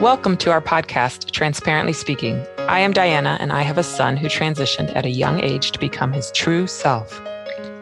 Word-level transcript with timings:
Welcome 0.00 0.38
to 0.38 0.50
our 0.50 0.62
podcast, 0.62 1.30
Transparently 1.30 1.92
Speaking. 1.92 2.42
I 2.60 2.80
am 2.80 2.94
Diana, 2.94 3.36
and 3.38 3.52
I 3.52 3.60
have 3.60 3.76
a 3.76 3.82
son 3.82 4.16
who 4.16 4.28
transitioned 4.28 4.96
at 4.96 5.04
a 5.04 5.10
young 5.10 5.44
age 5.44 5.72
to 5.72 5.78
become 5.78 6.10
his 6.10 6.32
true 6.32 6.66
self. 6.66 7.20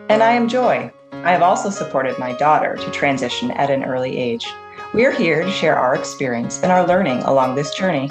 And 0.08 0.20
I 0.20 0.32
am 0.32 0.48
Joy. 0.48 0.90
I 1.12 1.30
have 1.30 1.42
also 1.42 1.70
supported 1.70 2.18
my 2.18 2.32
daughter 2.32 2.74
to 2.74 2.90
transition 2.90 3.52
at 3.52 3.70
an 3.70 3.84
early 3.84 4.18
age. 4.18 4.48
We 4.92 5.04
are 5.04 5.12
here 5.12 5.44
to 5.44 5.50
share 5.52 5.78
our 5.78 5.94
experience 5.94 6.60
and 6.60 6.72
our 6.72 6.84
learning 6.84 7.18
along 7.18 7.54
this 7.54 7.72
journey. 7.72 8.08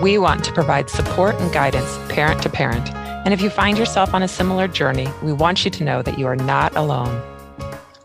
We 0.00 0.18
want 0.18 0.42
to 0.46 0.52
provide 0.52 0.90
support 0.90 1.36
and 1.36 1.52
guidance 1.52 1.96
parent 2.08 2.42
to 2.42 2.48
parent. 2.48 2.92
And 2.92 3.32
if 3.32 3.40
you 3.40 3.48
find 3.48 3.78
yourself 3.78 4.12
on 4.12 4.24
a 4.24 4.28
similar 4.28 4.66
journey, 4.66 5.06
we 5.22 5.32
want 5.32 5.64
you 5.64 5.70
to 5.70 5.84
know 5.84 6.02
that 6.02 6.18
you 6.18 6.26
are 6.26 6.34
not 6.34 6.74
alone. 6.74 7.22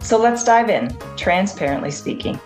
So 0.02 0.20
let's 0.20 0.44
dive 0.44 0.70
in, 0.70 0.96
transparently 1.18 1.90
speaking. 1.90 2.40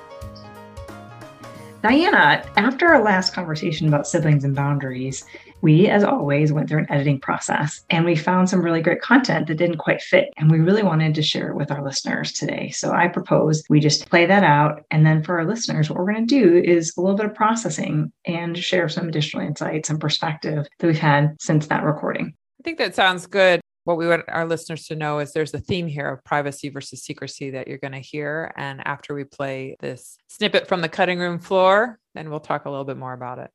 Diana, 1.84 2.42
after 2.56 2.88
our 2.88 3.04
last 3.04 3.34
conversation 3.34 3.90
about 3.90 4.08
siblings 4.08 4.46
and 4.46 4.56
boundaries, 4.56 5.26
we, 5.60 5.90
as 5.90 6.02
always, 6.02 6.54
went 6.54 6.70
through 6.70 6.80
an 6.80 6.90
editing 6.90 7.20
process 7.20 7.84
and 7.90 8.06
we 8.06 8.16
found 8.16 8.50
some 8.50 8.64
really 8.64 8.82
great 8.82 9.02
content 9.02 9.48
that 9.48 9.56
didn't 9.56 9.80
quite 9.80 10.02
fit. 10.02 10.30
And 10.38 10.50
we 10.50 10.60
really 10.60 10.82
wanted 10.82 11.14
to 11.16 11.22
share 11.22 11.50
it 11.50 11.58
with 11.58 11.72
our 11.72 11.84
listeners 11.84 12.32
today. 12.32 12.70
So 12.70 12.94
I 12.94 13.10
propose 13.10 13.66
we 13.70 13.82
just 13.82 14.10
play 14.10 14.26
that 14.26 14.46
out. 14.46 14.86
And 14.92 15.06
then 15.06 15.24
for 15.24 15.38
our 15.38 15.46
listeners, 15.46 15.90
what 15.90 16.00
we're 16.00 16.14
going 16.14 16.26
to 16.26 16.42
do 16.42 16.58
is 16.58 16.94
a 16.98 17.02
little 17.02 17.18
bit 17.18 17.26
of 17.26 17.36
processing 17.36 18.14
and 18.26 18.58
share 18.58 18.88
some 18.88 19.10
additional 19.10 19.46
insights 19.46 19.90
and 19.90 20.00
perspective 20.00 20.66
that 20.80 20.88
we've 20.88 20.98
had 20.98 21.36
since 21.42 21.68
that 21.68 21.84
recording. 21.84 22.34
I 22.62 22.64
think 22.64 22.78
that 22.78 22.96
sounds 22.96 23.28
good 23.28 23.60
what 23.84 23.98
we 23.98 24.08
want 24.08 24.24
our 24.28 24.46
listeners 24.46 24.86
to 24.88 24.96
know 24.96 25.20
is 25.20 25.34
there's 25.34 25.54
a 25.54 25.60
theme 25.60 25.88
here 25.88 26.08
of 26.08 26.24
privacy 26.24 26.70
versus 26.70 27.04
secrecy 27.04 27.52
that 27.52 27.68
you're 27.68 27.78
going 27.78 27.94
to 27.94 28.00
hear. 28.00 28.54
And 28.56 28.86
after 28.86 29.14
we 29.14 29.26
play 29.26 29.76
this 29.80 30.18
snippet 30.28 30.68
from 30.68 30.82
the 30.82 30.90
cutting 30.90 31.20
room 31.20 31.40
floor, 31.40 32.00
then 32.16 32.30
we'll 32.30 32.40
talk 32.40 32.66
a 32.66 32.70
little 32.70 32.86
bit 32.86 32.98
more 32.98 33.14
about 33.14 33.40
it. 33.40 33.52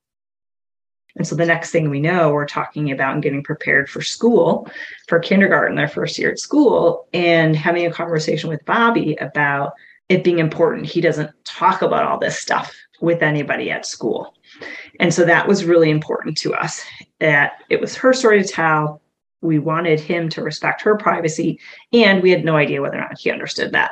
And 1.15 1.27
so 1.27 1.35
the 1.35 1.45
next 1.45 1.71
thing 1.71 1.89
we 1.89 1.99
know, 1.99 2.31
we're 2.31 2.45
talking 2.45 2.91
about 2.91 3.13
and 3.13 3.23
getting 3.23 3.43
prepared 3.43 3.89
for 3.89 4.01
school, 4.01 4.69
for 5.07 5.19
kindergarten, 5.19 5.75
their 5.75 5.87
first 5.87 6.19
year 6.19 6.31
at 6.31 6.39
school, 6.39 7.07
and 7.13 7.55
having 7.55 7.87
a 7.87 7.91
conversation 7.91 8.49
with 8.49 8.63
Bobby 8.65 9.15
about 9.15 9.73
it 10.07 10.23
being 10.23 10.37
important. 10.37 10.85
He 10.85 11.01
doesn't 11.01 11.31
talk 11.45 11.81
about 11.81 12.03
all 12.03 12.19
this 12.19 12.37
stuff 12.37 12.75
with 13.01 13.23
anybody 13.23 13.71
at 13.71 13.87
school. 13.87 14.35
And 14.99 15.11
so 15.11 15.25
that 15.25 15.47
was 15.47 15.65
really 15.65 15.89
important 15.89 16.37
to 16.39 16.53
us 16.53 16.83
that 17.19 17.63
it 17.69 17.81
was 17.81 17.95
her 17.95 18.13
story 18.13 18.43
to 18.43 18.47
tell 18.47 19.01
we 19.41 19.59
wanted 19.59 19.99
him 19.99 20.29
to 20.29 20.43
respect 20.43 20.81
her 20.81 20.97
privacy 20.97 21.59
and 21.93 22.21
we 22.21 22.29
had 22.29 22.43
no 22.43 22.55
idea 22.55 22.81
whether 22.81 22.97
or 22.97 23.01
not 23.01 23.19
he 23.19 23.31
understood 23.31 23.71
that. 23.71 23.91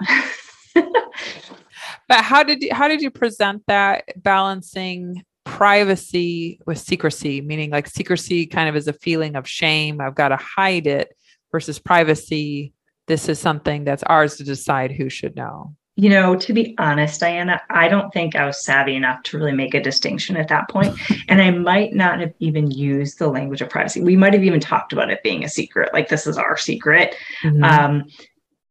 But 2.07 2.23
how 2.23 2.43
did 2.43 2.63
you 2.63 2.73
how 2.73 2.87
did 2.87 3.01
you 3.01 3.11
present 3.11 3.63
that 3.67 4.05
balancing 4.15 5.23
privacy 5.43 6.59
with 6.65 6.77
secrecy? 6.77 7.41
Meaning 7.41 7.69
like 7.69 7.87
secrecy 7.87 8.45
kind 8.45 8.69
of 8.69 8.75
is 8.75 8.87
a 8.87 8.93
feeling 8.93 9.35
of 9.35 9.47
shame 9.47 9.99
i've 9.99 10.15
got 10.15 10.29
to 10.29 10.37
hide 10.37 10.87
it 10.87 11.15
versus 11.51 11.79
privacy 11.79 12.73
this 13.07 13.29
is 13.29 13.39
something 13.39 13.83
that's 13.83 14.03
ours 14.03 14.35
to 14.35 14.43
decide 14.43 14.91
who 14.91 15.09
should 15.09 15.35
know 15.35 15.75
you 15.97 16.09
know, 16.09 16.35
to 16.35 16.53
be 16.53 16.75
honest, 16.77 17.19
Diana, 17.19 17.59
I 17.71 17.87
don't 17.87 18.13
think 18.13 18.35
I 18.35 18.45
was 18.45 18.63
savvy 18.63 18.95
enough 18.95 19.23
to 19.23 19.37
really 19.37 19.51
make 19.51 19.73
a 19.73 19.81
distinction 19.81 20.37
at 20.37 20.47
that 20.47 20.69
point. 20.69 20.95
And 21.29 21.41
I 21.41 21.51
might 21.51 21.93
not 21.93 22.21
have 22.21 22.33
even 22.39 22.71
used 22.71 23.19
the 23.19 23.27
language 23.27 23.61
of 23.61 23.69
privacy. 23.69 24.01
We 24.01 24.15
might 24.15 24.33
have 24.33 24.43
even 24.43 24.61
talked 24.61 24.93
about 24.93 25.09
it 25.09 25.23
being 25.23 25.43
a 25.43 25.49
secret, 25.49 25.91
like 25.91 26.07
this 26.07 26.25
is 26.25 26.37
our 26.37 26.55
secret. 26.55 27.15
Mm-hmm. 27.43 27.63
Um, 27.63 28.05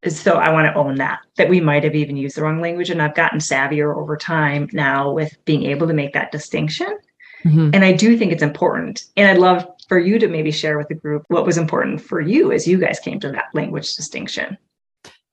so 0.07 0.35
I 0.35 0.49
want 0.51 0.65
to 0.65 0.73
own 0.73 0.95
that, 0.95 1.19
that 1.35 1.49
we 1.49 1.61
might 1.61 1.83
have 1.83 1.93
even 1.93 2.17
used 2.17 2.35
the 2.37 2.41
wrong 2.41 2.61
language. 2.61 2.89
And 2.89 3.01
I've 3.01 3.13
gotten 3.13 3.39
savvier 3.39 3.95
over 3.95 4.17
time 4.17 4.69
now 4.71 5.11
with 5.11 5.37
being 5.45 5.63
able 5.63 5.87
to 5.87 5.93
make 5.93 6.13
that 6.13 6.31
distinction. 6.31 6.97
Mm-hmm. 7.45 7.71
And 7.73 7.85
I 7.85 7.91
do 7.91 8.17
think 8.17 8.31
it's 8.31 8.43
important. 8.43 9.03
And 9.17 9.29
I'd 9.29 9.37
love 9.37 9.67
for 9.87 9.99
you 9.99 10.17
to 10.17 10.27
maybe 10.27 10.51
share 10.51 10.77
with 10.77 10.87
the 10.87 10.95
group 10.95 11.23
what 11.27 11.45
was 11.45 11.57
important 11.57 12.01
for 12.01 12.21
you 12.21 12.51
as 12.51 12.67
you 12.67 12.79
guys 12.79 12.99
came 12.99 13.19
to 13.19 13.31
that 13.31 13.49
language 13.53 13.95
distinction. 13.95 14.57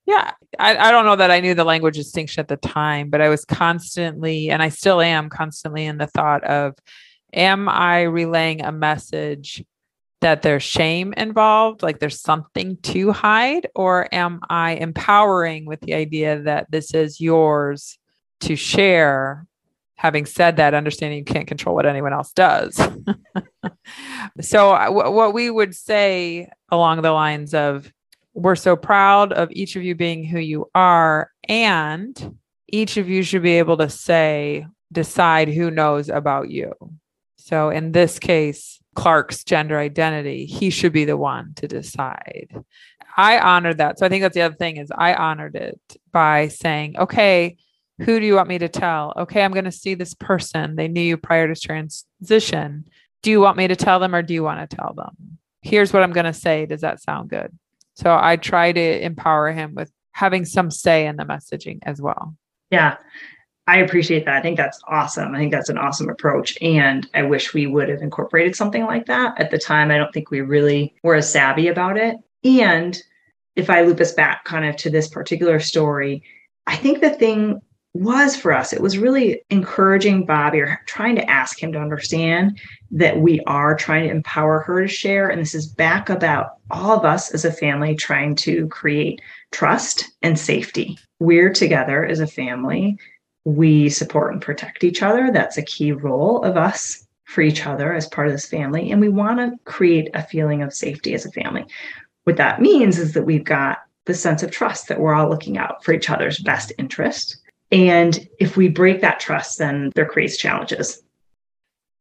Yeah, 0.06 0.32
I, 0.58 0.76
I 0.76 0.90
don't 0.90 1.06
know 1.06 1.16
that 1.16 1.30
I 1.30 1.40
knew 1.40 1.54
the 1.54 1.64
language 1.64 1.96
distinction 1.96 2.40
at 2.40 2.48
the 2.48 2.56
time, 2.56 3.08
but 3.08 3.22
I 3.22 3.30
was 3.30 3.44
constantly, 3.44 4.50
and 4.50 4.62
I 4.62 4.68
still 4.68 5.00
am 5.00 5.30
constantly 5.30 5.86
in 5.86 5.96
the 5.96 6.06
thought 6.06 6.44
of, 6.44 6.74
am 7.32 7.68
I 7.68 8.02
relaying 8.02 8.62
a 8.62 8.70
message 8.70 9.64
that 10.20 10.42
there's 10.42 10.62
shame 10.62 11.12
involved, 11.14 11.82
like 11.82 11.98
there's 11.98 12.20
something 12.20 12.76
to 12.78 13.12
hide, 13.12 13.68
or 13.74 14.08
am 14.12 14.40
I 14.48 14.72
empowering 14.72 15.66
with 15.66 15.80
the 15.80 15.94
idea 15.94 16.40
that 16.42 16.70
this 16.70 16.94
is 16.94 17.20
yours 17.20 17.98
to 18.40 18.56
share? 18.56 19.46
Having 19.96 20.26
said 20.26 20.56
that, 20.56 20.74
understanding 20.74 21.18
you 21.18 21.24
can't 21.24 21.46
control 21.46 21.74
what 21.74 21.86
anyone 21.86 22.12
else 22.12 22.32
does. 22.32 22.74
so, 24.40 24.72
uh, 24.72 24.86
w- 24.86 25.10
what 25.12 25.32
we 25.32 25.48
would 25.50 25.74
say 25.74 26.50
along 26.70 27.00
the 27.00 27.12
lines 27.12 27.54
of, 27.54 27.90
we're 28.34 28.56
so 28.56 28.76
proud 28.76 29.32
of 29.32 29.50
each 29.52 29.76
of 29.76 29.82
you 29.82 29.94
being 29.94 30.24
who 30.24 30.38
you 30.38 30.70
are. 30.74 31.30
And 31.48 32.36
each 32.68 32.96
of 32.96 33.08
you 33.08 33.22
should 33.22 33.42
be 33.42 33.58
able 33.58 33.76
to 33.78 33.88
say, 33.88 34.66
decide 34.92 35.48
who 35.48 35.70
knows 35.70 36.08
about 36.08 36.50
you. 36.50 36.72
So 37.36 37.70
in 37.70 37.92
this 37.92 38.18
case, 38.18 38.80
Clark's 38.94 39.44
gender 39.44 39.78
identity, 39.78 40.46
he 40.46 40.70
should 40.70 40.92
be 40.92 41.04
the 41.04 41.16
one 41.16 41.54
to 41.56 41.68
decide. 41.68 42.48
I 43.16 43.38
honored 43.38 43.78
that. 43.78 43.98
So 43.98 44.06
I 44.06 44.08
think 44.08 44.22
that's 44.22 44.34
the 44.34 44.42
other 44.42 44.54
thing 44.54 44.76
is 44.76 44.90
I 44.96 45.14
honored 45.14 45.54
it 45.54 45.80
by 46.10 46.48
saying, 46.48 46.98
okay, 46.98 47.56
who 47.98 48.18
do 48.18 48.26
you 48.26 48.34
want 48.34 48.48
me 48.48 48.58
to 48.58 48.68
tell? 48.68 49.12
Okay, 49.16 49.44
I'm 49.44 49.52
going 49.52 49.66
to 49.66 49.72
see 49.72 49.94
this 49.94 50.14
person. 50.14 50.74
They 50.74 50.88
knew 50.88 51.00
you 51.00 51.16
prior 51.16 51.52
to 51.52 51.60
transition. 51.60 52.86
Do 53.22 53.30
you 53.30 53.40
want 53.40 53.56
me 53.56 53.68
to 53.68 53.76
tell 53.76 54.00
them 54.00 54.14
or 54.14 54.22
do 54.22 54.34
you 54.34 54.42
want 54.42 54.68
to 54.68 54.76
tell 54.76 54.94
them? 54.94 55.38
Here's 55.62 55.92
what 55.92 56.02
I'm 56.02 56.12
going 56.12 56.26
to 56.26 56.32
say. 56.32 56.66
Does 56.66 56.80
that 56.80 57.00
sound 57.00 57.30
good? 57.30 57.56
So 57.94 58.16
I 58.20 58.36
try 58.36 58.72
to 58.72 59.04
empower 59.04 59.52
him 59.52 59.74
with 59.74 59.90
having 60.12 60.44
some 60.44 60.70
say 60.70 61.06
in 61.06 61.16
the 61.16 61.24
messaging 61.24 61.78
as 61.82 62.00
well. 62.00 62.36
Yeah. 62.70 62.96
I 63.66 63.78
appreciate 63.78 64.26
that. 64.26 64.34
I 64.34 64.42
think 64.42 64.58
that's 64.58 64.80
awesome. 64.88 65.34
I 65.34 65.38
think 65.38 65.50
that's 65.50 65.70
an 65.70 65.78
awesome 65.78 66.10
approach. 66.10 66.58
And 66.60 67.08
I 67.14 67.22
wish 67.22 67.54
we 67.54 67.66
would 67.66 67.88
have 67.88 68.02
incorporated 68.02 68.54
something 68.54 68.84
like 68.84 69.06
that. 69.06 69.40
At 69.40 69.50
the 69.50 69.58
time, 69.58 69.90
I 69.90 69.96
don't 69.96 70.12
think 70.12 70.30
we 70.30 70.42
really 70.42 70.94
were 71.02 71.14
as 71.14 71.32
savvy 71.32 71.68
about 71.68 71.96
it. 71.96 72.16
And 72.44 72.96
if 73.56 73.70
I 73.70 73.82
loop 73.82 74.00
us 74.00 74.12
back 74.12 74.44
kind 74.44 74.66
of 74.66 74.76
to 74.76 74.90
this 74.90 75.08
particular 75.08 75.60
story, 75.60 76.22
I 76.66 76.76
think 76.76 77.00
the 77.00 77.10
thing 77.10 77.62
was 77.94 78.34
for 78.34 78.52
us. 78.52 78.72
It 78.72 78.82
was 78.82 78.98
really 78.98 79.42
encouraging 79.50 80.26
Bobby 80.26 80.60
or 80.60 80.80
trying 80.86 81.14
to 81.14 81.30
ask 81.30 81.62
him 81.62 81.72
to 81.72 81.80
understand 81.80 82.58
that 82.90 83.20
we 83.20 83.40
are 83.46 83.76
trying 83.76 84.04
to 84.04 84.14
empower 84.14 84.60
her 84.60 84.82
to 84.82 84.88
share. 84.88 85.28
And 85.28 85.40
this 85.40 85.54
is 85.54 85.66
back 85.66 86.10
about 86.10 86.56
all 86.72 86.90
of 86.90 87.04
us 87.04 87.30
as 87.30 87.44
a 87.44 87.52
family 87.52 87.94
trying 87.94 88.34
to 88.36 88.66
create 88.66 89.22
trust 89.52 90.10
and 90.22 90.36
safety. 90.36 90.98
We're 91.20 91.52
together 91.52 92.04
as 92.04 92.18
a 92.18 92.26
family. 92.26 92.98
We 93.44 93.88
support 93.90 94.32
and 94.32 94.42
protect 94.42 94.82
each 94.82 95.00
other. 95.00 95.30
That's 95.32 95.56
a 95.56 95.62
key 95.62 95.92
role 95.92 96.42
of 96.42 96.56
us 96.56 97.06
for 97.26 97.42
each 97.42 97.64
other 97.64 97.94
as 97.94 98.08
part 98.08 98.26
of 98.26 98.32
this 98.32 98.46
family. 98.46 98.90
And 98.90 99.00
we 99.00 99.08
want 99.08 99.38
to 99.38 99.56
create 99.70 100.10
a 100.14 100.22
feeling 100.22 100.62
of 100.62 100.74
safety 100.74 101.14
as 101.14 101.24
a 101.24 101.30
family. 101.30 101.64
What 102.24 102.38
that 102.38 102.60
means 102.60 102.98
is 102.98 103.12
that 103.12 103.24
we've 103.24 103.44
got 103.44 103.78
the 104.06 104.14
sense 104.14 104.42
of 104.42 104.50
trust 104.50 104.88
that 104.88 104.98
we're 104.98 105.14
all 105.14 105.28
looking 105.28 105.58
out 105.58 105.84
for 105.84 105.92
each 105.92 106.10
other's 106.10 106.40
best 106.40 106.72
interest 106.76 107.38
and 107.74 108.28
if 108.38 108.56
we 108.56 108.68
break 108.68 109.00
that 109.00 109.20
trust, 109.20 109.58
then 109.58 109.90
there 109.94 110.06
creates 110.06 110.36
challenges. 110.36 111.02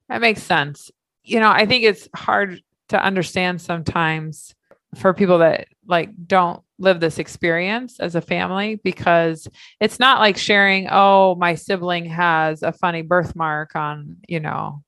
That 0.07 0.21
makes 0.21 0.43
sense. 0.43 0.91
You 1.23 1.39
know, 1.39 1.49
I 1.49 1.65
think 1.65 1.83
it's 1.83 2.07
hard 2.15 2.61
to 2.89 3.03
understand 3.03 3.61
sometimes 3.61 4.53
for 4.95 5.13
people 5.13 5.39
that 5.39 5.67
like 5.87 6.11
don't 6.27 6.61
live 6.77 6.99
this 6.99 7.17
experience 7.17 7.99
as 7.99 8.13
a 8.13 8.21
family 8.21 8.75
because 8.83 9.47
it's 9.79 9.99
not 9.99 10.19
like 10.19 10.37
sharing, 10.37 10.87
oh, 10.91 11.35
my 11.35 11.55
sibling 11.55 12.05
has 12.05 12.61
a 12.61 12.71
funny 12.71 13.01
birthmark 13.01 13.75
on, 13.75 14.17
you 14.27 14.39
know, 14.39 14.83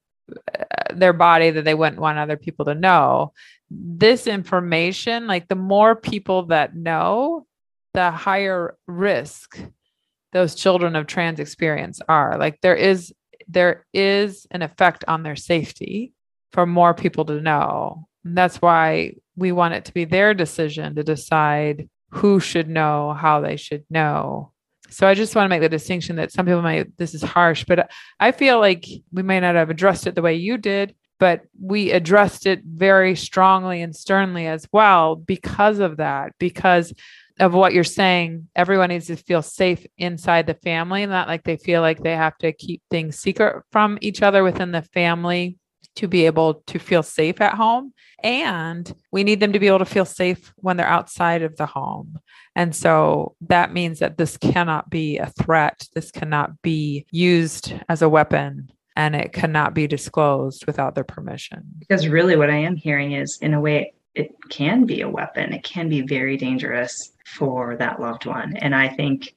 their 0.94 1.14
body 1.14 1.50
that 1.52 1.64
they 1.64 1.74
wouldn't 1.74 2.02
want 2.02 2.20
other 2.20 2.38
people 2.38 2.66
to 2.66 2.76
know. 2.76 3.34
This 3.72 4.28
information, 4.28 5.26
like 5.26 5.48
the 5.48 5.56
more 5.56 5.96
people 5.96 6.44
that 6.48 6.76
know, 6.76 7.48
the 7.94 8.12
higher 8.12 8.78
risk 8.88 9.60
those 10.36 10.54
children 10.54 10.98
of 10.98 11.08
trans 11.08 11.40
experience 11.40 12.02
are. 12.10 12.38
Like 12.38 12.60
there 12.60 12.76
is 12.76 13.14
there 13.48 13.86
is 13.94 14.46
an 14.52 14.62
effect 14.62 15.06
on 15.08 15.24
their 15.24 15.38
safety 15.38 16.12
for 16.52 16.66
more 16.66 16.94
people 16.94 17.24
to 17.26 17.40
know. 17.40 18.06
And 18.26 18.38
that's 18.38 18.62
why 18.62 19.14
we 19.38 19.54
want 19.54 19.76
it 19.76 19.86
to 19.86 19.94
be 19.94 20.04
their 20.04 20.34
decision 20.34 20.96
to 20.96 21.04
decide 21.04 21.88
who 22.10 22.42
should 22.42 22.68
know 22.68 23.14
how 23.14 23.40
they 23.40 23.56
should 23.56 23.86
know. 23.90 24.52
So 24.90 25.08
i 25.08 25.14
just 25.14 25.36
want 25.36 25.46
to 25.46 25.50
make 25.50 25.62
the 25.62 25.70
distinction 25.70 26.18
that 26.18 26.34
some 26.34 26.46
people 26.46 26.62
might 26.62 26.96
this 26.98 27.16
is 27.16 27.24
harsh 27.24 27.66
but 27.68 27.90
i 28.20 28.32
feel 28.32 28.60
like 28.60 28.86
we 29.12 29.24
may 29.24 29.40
not 29.40 29.56
have 29.56 29.72
addressed 29.72 30.06
it 30.06 30.14
the 30.14 30.22
way 30.22 30.36
you 30.36 30.60
did 30.60 30.94
but 31.20 31.42
we 31.60 31.92
addressed 31.92 32.46
it 32.46 32.62
very 32.64 33.16
strongly 33.16 33.82
and 33.82 33.96
sternly 33.96 34.46
as 34.46 34.68
well 34.72 35.16
because 35.16 35.80
of 35.80 35.98
that 35.98 36.34
because 36.38 36.94
of 37.40 37.54
what 37.54 37.74
you're 37.74 37.84
saying, 37.84 38.48
everyone 38.56 38.90
needs 38.90 39.08
to 39.08 39.16
feel 39.16 39.42
safe 39.42 39.86
inside 39.98 40.48
the 40.48 40.54
family, 40.54 41.06
not 41.06 41.28
like 41.28 41.44
they 41.44 41.58
feel 41.58 41.82
like 41.82 42.02
they 42.02 42.16
have 42.16 42.38
to 42.40 42.54
keep 42.54 42.82
things 42.90 43.18
secret 43.20 43.64
from 43.72 43.98
each 44.02 44.22
other 44.22 44.44
within 44.44 44.72
the 44.72 44.82
family 44.82 45.58
to 45.96 46.08
be 46.08 46.26
able 46.26 46.56
to 46.68 46.80
feel 46.80 47.04
safe 47.04 47.42
at 47.42 47.54
home. 47.54 47.94
And 48.24 48.94
we 49.12 49.24
need 49.24 49.40
them 49.40 49.54
to 49.54 49.60
be 49.60 49.68
able 49.68 49.80
to 49.80 49.86
feel 49.86 50.06
safe 50.06 50.54
when 50.58 50.78
they're 50.78 50.88
outside 50.88 51.42
of 51.42 51.56
the 51.58 51.66
home. 51.66 52.20
And 52.56 52.76
so 52.76 53.36
that 53.42 53.74
means 53.74 54.00
that 54.00 54.18
this 54.18 54.38
cannot 54.38 54.90
be 54.90 55.18
a 55.18 55.28
threat. 55.28 55.88
This 55.94 56.12
cannot 56.12 56.62
be 56.62 57.06
used 57.12 57.74
as 57.88 58.02
a 58.02 58.10
weapon 58.10 58.72
and 58.96 59.16
it 59.16 59.34
cannot 59.34 59.74
be 59.74 59.88
disclosed 59.88 60.66
without 60.66 60.96
their 60.96 61.04
permission. 61.04 61.64
Because 61.80 62.08
really, 62.08 62.36
what 62.36 62.50
I 62.50 62.58
am 62.58 62.76
hearing 62.76 63.12
is, 63.12 63.38
in 63.42 63.54
a 63.54 63.60
way, 63.60 63.94
it 64.16 64.36
can 64.50 64.86
be 64.86 65.02
a 65.02 65.10
weapon. 65.10 65.54
It 65.54 65.64
can 65.64 65.90
be 65.90 66.02
very 66.02 66.38
dangerous 66.38 67.12
for 67.26 67.76
that 67.78 68.00
loved 68.00 68.26
one. 68.26 68.56
And 68.58 68.74
I 68.76 68.88
think 68.88 69.36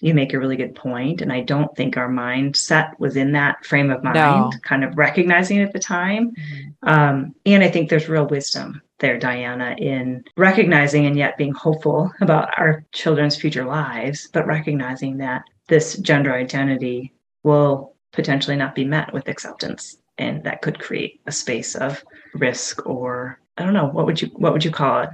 you 0.00 0.14
make 0.14 0.32
a 0.32 0.38
really 0.38 0.56
good 0.56 0.74
point 0.74 1.20
and 1.20 1.32
i 1.32 1.40
don't 1.40 1.76
think 1.76 1.96
our 1.96 2.08
mindset 2.08 2.98
was 2.98 3.16
in 3.16 3.32
that 3.32 3.64
frame 3.64 3.90
of 3.90 4.02
mind 4.02 4.14
no. 4.14 4.50
kind 4.62 4.82
of 4.82 4.96
recognizing 4.96 5.58
it 5.58 5.64
at 5.64 5.72
the 5.72 5.78
time 5.78 6.32
mm-hmm. 6.32 6.88
um, 6.88 7.34
and 7.46 7.62
i 7.62 7.68
think 7.68 7.88
there's 7.88 8.08
real 8.08 8.26
wisdom 8.26 8.80
there 8.98 9.18
diana 9.18 9.74
in 9.78 10.24
recognizing 10.36 11.06
and 11.06 11.16
yet 11.16 11.36
being 11.36 11.52
hopeful 11.52 12.10
about 12.20 12.48
our 12.58 12.84
children's 12.92 13.36
future 13.36 13.64
lives 13.64 14.28
but 14.32 14.46
recognizing 14.46 15.18
that 15.18 15.42
this 15.68 15.96
gender 15.98 16.32
identity 16.32 17.12
will 17.42 17.94
potentially 18.12 18.56
not 18.56 18.74
be 18.74 18.84
met 18.84 19.12
with 19.12 19.28
acceptance 19.28 19.98
and 20.18 20.42
that 20.44 20.62
could 20.62 20.78
create 20.78 21.20
a 21.26 21.32
space 21.32 21.74
of 21.74 22.02
risk 22.34 22.86
or 22.86 23.40
i 23.60 23.64
don't 23.64 23.74
know 23.74 23.86
what 23.86 24.06
would 24.06 24.20
you 24.20 24.28
what 24.34 24.52
would 24.52 24.64
you 24.64 24.70
call 24.70 25.02
it 25.02 25.10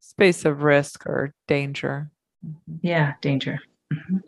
space 0.00 0.44
of 0.44 0.62
risk 0.62 1.06
or 1.06 1.32
danger 1.46 2.10
mm-hmm. 2.44 2.76
yeah 2.82 3.14
danger 3.22 3.60
Mm-hmm. 3.92 4.18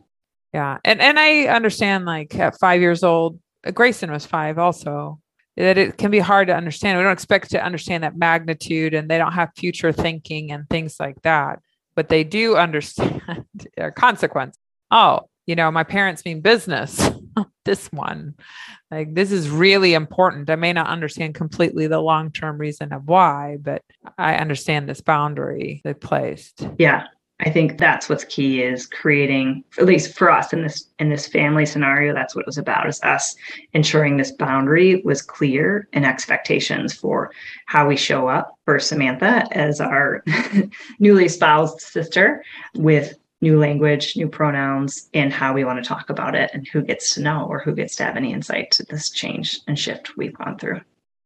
Yeah. 0.53 0.79
And 0.85 1.01
and 1.01 1.19
I 1.19 1.47
understand 1.47 2.05
like 2.05 2.35
at 2.37 2.59
five 2.59 2.81
years 2.81 3.03
old, 3.03 3.39
uh, 3.67 3.71
Grayson 3.71 4.11
was 4.11 4.27
five 4.27 4.59
also, 4.59 5.21
that 5.57 5.79
it 5.79 5.99
can 5.99 6.11
be 6.11 6.19
hard 6.19 6.49
to 6.49 6.57
understand. 6.57 6.99
We 6.99 7.05
don't 7.05 7.13
expect 7.13 7.51
to 7.51 7.63
understand 7.65 8.05
that 8.05 8.17
magnitude 8.17 8.95
and 8.95 9.11
they 9.11 9.19
don't 9.19 9.33
have 9.33 9.51
future 9.57 9.93
thinking 9.93 10.53
and 10.53 10.69
things 10.69 10.99
like 10.99 11.21
that. 11.23 11.61
But 11.95 12.09
they 12.09 12.25
do 12.25 12.57
understand 12.57 13.45
their 13.77 13.91
consequence. 13.91 14.57
Oh, 14.91 15.29
you 15.47 15.57
know, 15.57 15.71
my 15.71 15.85
parents 15.85 16.25
mean 16.25 16.41
business. 16.41 17.11
this 17.65 17.89
one. 17.93 18.35
Like 18.91 19.15
this 19.15 19.33
is 19.33 19.51
really 19.51 19.95
important. 19.95 20.51
I 20.51 20.57
may 20.57 20.73
not 20.73 20.89
understand 20.89 21.35
completely 21.35 21.87
the 21.87 22.01
long-term 22.01 22.59
reason 22.59 22.93
of 22.93 23.07
why, 23.07 23.59
but 23.61 23.83
I 24.17 24.37
understand 24.37 24.89
this 24.89 25.01
boundary 25.01 25.81
they 25.85 25.95
placed. 25.95 26.67
Yeah. 26.79 27.07
I 27.41 27.51
think 27.51 27.79
that's 27.79 28.09
what's 28.09 28.25
key 28.25 28.63
is 28.63 28.85
creating, 28.87 29.63
at 29.79 29.87
least 29.87 30.19
for 30.19 30.29
us 30.29 30.53
in 30.53 30.63
this 30.63 30.89
in 30.99 31.09
this 31.09 31.29
family 31.29 31.67
scenario, 31.67 32.13
that's 32.13 32.35
what 32.35 32.41
it 32.41 32.47
was 32.47 32.59
about, 32.59 32.89
is 32.89 33.01
us 33.05 33.37
ensuring 33.75 34.17
this 34.17 34.33
boundary 34.33 35.03
was 35.05 35.23
clear 35.23 35.87
and 35.93 36.05
expectations 36.05 36.93
for 36.93 37.31
how 37.67 37.87
we 37.87 37.97
show 37.97 38.27
up 38.27 38.59
for 38.65 38.81
Samantha 38.81 39.47
as 39.53 39.81
our 39.81 40.25
newly 40.99 41.27
espoused 41.27 41.81
sister 41.81 42.43
with 42.75 43.15
new 43.41 43.59
language, 43.59 44.17
new 44.17 44.29
pronouns, 44.29 45.09
and 45.15 45.33
how 45.33 45.53
we 45.53 45.65
want 45.65 45.83
to 45.83 45.89
talk 45.89 46.11
about 46.11 46.35
it 46.35 46.51
and 46.53 46.67
who 46.67 46.83
gets 46.83 47.15
to 47.15 47.23
know 47.23 47.47
or 47.49 47.61
who 47.61 47.75
gets 47.75 47.97
to 47.97 48.05
have 48.05 48.17
any 48.17 48.33
insight 48.33 48.71
to 48.73 48.85
this 48.85 49.11
change 49.11 49.61
and 49.67 49.79
shift 49.79 50.17
we've 50.17 50.37
gone 50.37 50.59
through. 50.59 50.81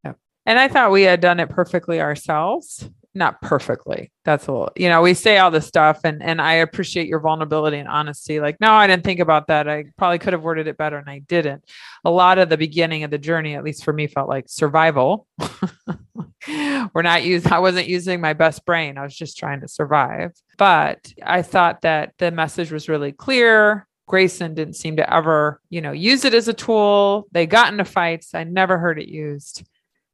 Yep. 0.05 0.19
And 0.47 0.59
I 0.59 0.69
thought 0.69 0.91
we 0.91 1.03
had 1.03 1.21
done 1.21 1.41
it 1.41 1.49
perfectly 1.49 2.01
ourselves 2.01 2.89
not 3.15 3.41
perfectly. 3.43 4.11
That's 4.25 4.47
a 4.47 4.53
little, 4.53 4.73
you 4.77 4.89
know, 4.89 5.03
we 5.03 5.15
say 5.15 5.39
all 5.39 5.51
this 5.51 5.67
stuff 5.67 6.01
and 6.05 6.23
and 6.23 6.41
I 6.41 6.55
appreciate 6.55 7.09
your 7.09 7.21
vulnerability 7.21 7.79
and 7.79 7.89
honesty. 7.89 8.41
Like, 8.41 8.61
no, 8.61 8.73
I 8.73 8.87
didn't 8.87 9.05
think 9.05 9.21
about 9.21 9.49
that. 9.49 9.69
I 9.69 9.85
probably 9.99 10.19
could 10.19 10.33
have 10.33 10.43
worded 10.43 10.67
it 10.67 10.77
better 10.77 10.97
and 10.97 11.09
I 11.09 11.19
didn't. 11.21 11.65
A 12.05 12.11
lot 12.11 12.39
of 12.39 12.49
the 12.49 12.57
beginning 12.57 13.05
of 13.05 13.11
the 13.11 13.19
journey, 13.19 13.55
at 13.55 13.65
least 13.65 13.85
for 13.85 13.93
me, 13.93 14.07
felt 14.07 14.29
like 14.29 14.49
survival. 14.49 15.27
We're 16.49 17.03
not 17.03 17.23
using 17.23 17.53
I 17.53 17.59
wasn't 17.59 17.89
using 17.89 18.21
my 18.21 18.33
best 18.33 18.65
brain. 18.65 18.99
I 18.99 19.03
was 19.03 19.15
just 19.15 19.37
trying 19.37 19.61
to 19.61 19.69
survive. 19.69 20.33
But 20.57 21.13
I 21.23 21.43
thought 21.43 21.83
that 21.83 22.15
the 22.19 22.31
message 22.31 22.73
was 22.73 22.89
really 22.89 23.13
clear. 23.13 23.87
Grayson 24.09 24.55
didn't 24.55 24.75
seem 24.75 24.97
to 24.97 25.15
ever, 25.15 25.61
you 25.71 25.81
know, 25.81 25.93
use 25.93 26.25
it 26.25 26.35
as 26.35 26.49
a 26.49 26.53
tool. 26.53 27.29
They 27.33 27.47
got 27.47 27.73
into 27.73 27.85
fights. 27.85 28.35
I 28.35 28.45
never 28.45 28.79
heard 28.79 29.01
it 29.01 29.09
used. 29.09 29.63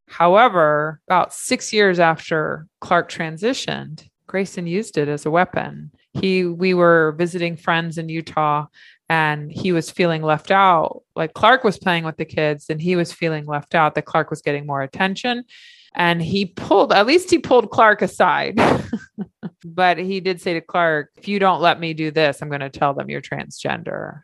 However, 0.08 1.00
about 1.06 1.32
six 1.32 1.72
years 1.72 1.99
after 1.99 2.66
Clark 2.81 3.10
transitioned, 3.10 4.08
Grayson 4.26 4.66
used 4.66 4.99
it 4.99 5.08
as 5.08 5.26
a 5.26 5.31
weapon. 5.31 5.90
He 6.12 6.44
we 6.44 6.75
were 6.75 7.14
visiting 7.19 7.56
friends 7.56 7.99
in 7.99 8.08
Utah 8.08 8.66
and 9.08 9.50
he 9.50 9.72
was 9.72 9.90
feeling 9.90 10.22
left 10.22 10.50
out. 10.50 11.02
Like 11.16 11.34
Clark 11.34 11.64
was 11.64 11.78
playing 11.78 12.05
with 12.05 12.16
the 12.16 12.25
kids 12.25 12.66
and 12.69 12.81
he 12.81 12.96
was 12.96 13.12
feeling 13.12 13.46
left 13.46 13.75
out, 13.75 13.94
that 13.94 14.05
Clark 14.05 14.31
was 14.31 14.43
getting 14.43 14.66
more 14.66 14.82
attention. 14.82 15.44
And 15.94 16.22
he 16.22 16.46
pulled, 16.46 16.93
at 16.93 17.06
least 17.06 17.31
he 17.31 17.38
pulled 17.38 17.70
Clark 17.70 18.02
aside. 18.02 18.61
but 19.64 19.99
he 19.99 20.20
did 20.20 20.40
say 20.40 20.54
to 20.54 20.61
Clark, 20.61 21.11
if 21.16 21.26
you 21.26 21.38
don't 21.38 21.62
let 21.62 21.81
me 21.81 21.94
do 21.94 22.11
this, 22.11 22.40
I'm 22.40 22.50
going 22.50 22.61
to 22.61 22.70
tell 22.70 22.94
them 22.94 23.08
you're 23.08 23.22
transgender. 23.22 24.20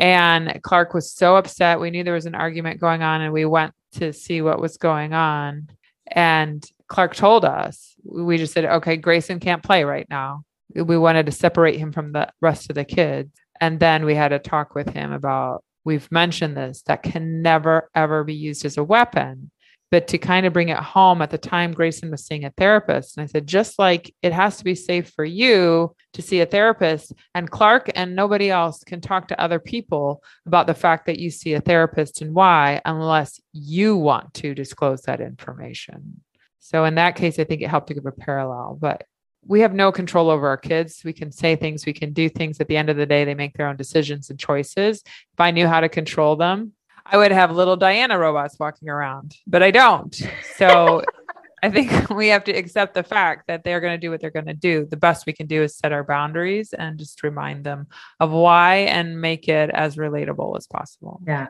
And 0.00 0.58
Clark 0.62 0.94
was 0.94 1.12
so 1.12 1.36
upset. 1.36 1.78
We 1.78 1.90
knew 1.90 2.02
there 2.02 2.14
was 2.14 2.26
an 2.26 2.34
argument 2.34 2.80
going 2.80 3.02
on, 3.02 3.20
and 3.20 3.32
we 3.32 3.44
went 3.44 3.74
to 3.92 4.12
see 4.14 4.40
what 4.40 4.60
was 4.60 4.78
going 4.78 5.12
on. 5.12 5.68
And 6.06 6.64
Clark 6.88 7.14
told 7.14 7.44
us, 7.44 7.94
we 8.02 8.38
just 8.38 8.54
said, 8.54 8.64
okay, 8.64 8.96
Grayson 8.96 9.40
can't 9.40 9.62
play 9.62 9.84
right 9.84 10.06
now. 10.08 10.42
We 10.74 10.96
wanted 10.96 11.26
to 11.26 11.32
separate 11.32 11.78
him 11.78 11.92
from 11.92 12.12
the 12.12 12.32
rest 12.40 12.70
of 12.70 12.76
the 12.76 12.84
kids. 12.84 13.30
And 13.60 13.78
then 13.78 14.06
we 14.06 14.14
had 14.14 14.32
a 14.32 14.38
talk 14.38 14.74
with 14.74 14.88
him 14.88 15.12
about, 15.12 15.62
we've 15.84 16.10
mentioned 16.10 16.56
this, 16.56 16.82
that 16.86 17.02
can 17.02 17.42
never, 17.42 17.90
ever 17.94 18.24
be 18.24 18.34
used 18.34 18.64
as 18.64 18.78
a 18.78 18.84
weapon 18.84 19.50
but 19.90 20.08
to 20.08 20.18
kind 20.18 20.46
of 20.46 20.52
bring 20.52 20.68
it 20.68 20.78
home 20.78 21.20
at 21.20 21.30
the 21.30 21.38
time 21.38 21.72
Grayson 21.72 22.10
was 22.10 22.24
seeing 22.24 22.44
a 22.44 22.50
therapist. 22.50 23.16
And 23.16 23.24
I 23.24 23.26
said, 23.26 23.46
just 23.46 23.78
like 23.78 24.14
it 24.22 24.32
has 24.32 24.56
to 24.58 24.64
be 24.64 24.74
safe 24.74 25.10
for 25.10 25.24
you 25.24 25.94
to 26.12 26.22
see 26.22 26.40
a 26.40 26.46
therapist, 26.46 27.12
and 27.34 27.50
Clark 27.50 27.90
and 27.94 28.14
nobody 28.14 28.50
else 28.50 28.84
can 28.84 29.00
talk 29.00 29.28
to 29.28 29.40
other 29.40 29.58
people 29.58 30.22
about 30.46 30.66
the 30.66 30.74
fact 30.74 31.06
that 31.06 31.18
you 31.18 31.30
see 31.30 31.54
a 31.54 31.60
therapist 31.60 32.22
and 32.22 32.34
why, 32.34 32.80
unless 32.84 33.40
you 33.52 33.96
want 33.96 34.34
to 34.34 34.54
disclose 34.54 35.02
that 35.02 35.20
information. 35.20 36.22
So 36.58 36.84
in 36.84 36.96
that 36.96 37.16
case, 37.16 37.38
I 37.38 37.44
think 37.44 37.62
it 37.62 37.70
helped 37.70 37.88
to 37.88 37.94
give 37.94 38.06
a 38.06 38.12
parallel. 38.12 38.78
But 38.80 39.04
we 39.44 39.60
have 39.60 39.72
no 39.72 39.90
control 39.90 40.28
over 40.28 40.46
our 40.48 40.58
kids. 40.58 41.02
We 41.04 41.12
can 41.12 41.32
say 41.32 41.56
things, 41.56 41.86
we 41.86 41.94
can 41.94 42.12
do 42.12 42.28
things. 42.28 42.60
At 42.60 42.68
the 42.68 42.76
end 42.76 42.90
of 42.90 42.96
the 42.96 43.06
day, 43.06 43.24
they 43.24 43.34
make 43.34 43.54
their 43.54 43.68
own 43.68 43.76
decisions 43.76 44.30
and 44.30 44.38
choices. 44.38 45.02
If 45.32 45.40
I 45.40 45.50
knew 45.50 45.66
how 45.66 45.80
to 45.80 45.88
control 45.88 46.36
them, 46.36 46.72
I 47.06 47.16
would 47.16 47.32
have 47.32 47.50
little 47.50 47.76
Diana 47.76 48.18
robots 48.18 48.58
walking 48.58 48.88
around, 48.88 49.36
but 49.46 49.62
I 49.62 49.70
don't. 49.70 50.14
So 50.56 51.02
I 51.62 51.70
think 51.70 52.10
we 52.10 52.28
have 52.28 52.44
to 52.44 52.52
accept 52.52 52.94
the 52.94 53.02
fact 53.02 53.46
that 53.48 53.64
they're 53.64 53.80
going 53.80 53.94
to 53.94 53.98
do 53.98 54.10
what 54.10 54.20
they're 54.20 54.30
going 54.30 54.46
to 54.46 54.54
do. 54.54 54.86
The 54.86 54.96
best 54.96 55.26
we 55.26 55.32
can 55.32 55.46
do 55.46 55.62
is 55.62 55.76
set 55.76 55.92
our 55.92 56.04
boundaries 56.04 56.72
and 56.72 56.98
just 56.98 57.22
remind 57.22 57.64
them 57.64 57.86
of 58.18 58.30
why 58.30 58.76
and 58.76 59.20
make 59.20 59.48
it 59.48 59.70
as 59.70 59.96
relatable 59.96 60.56
as 60.56 60.66
possible. 60.66 61.20
Yeah. 61.26 61.48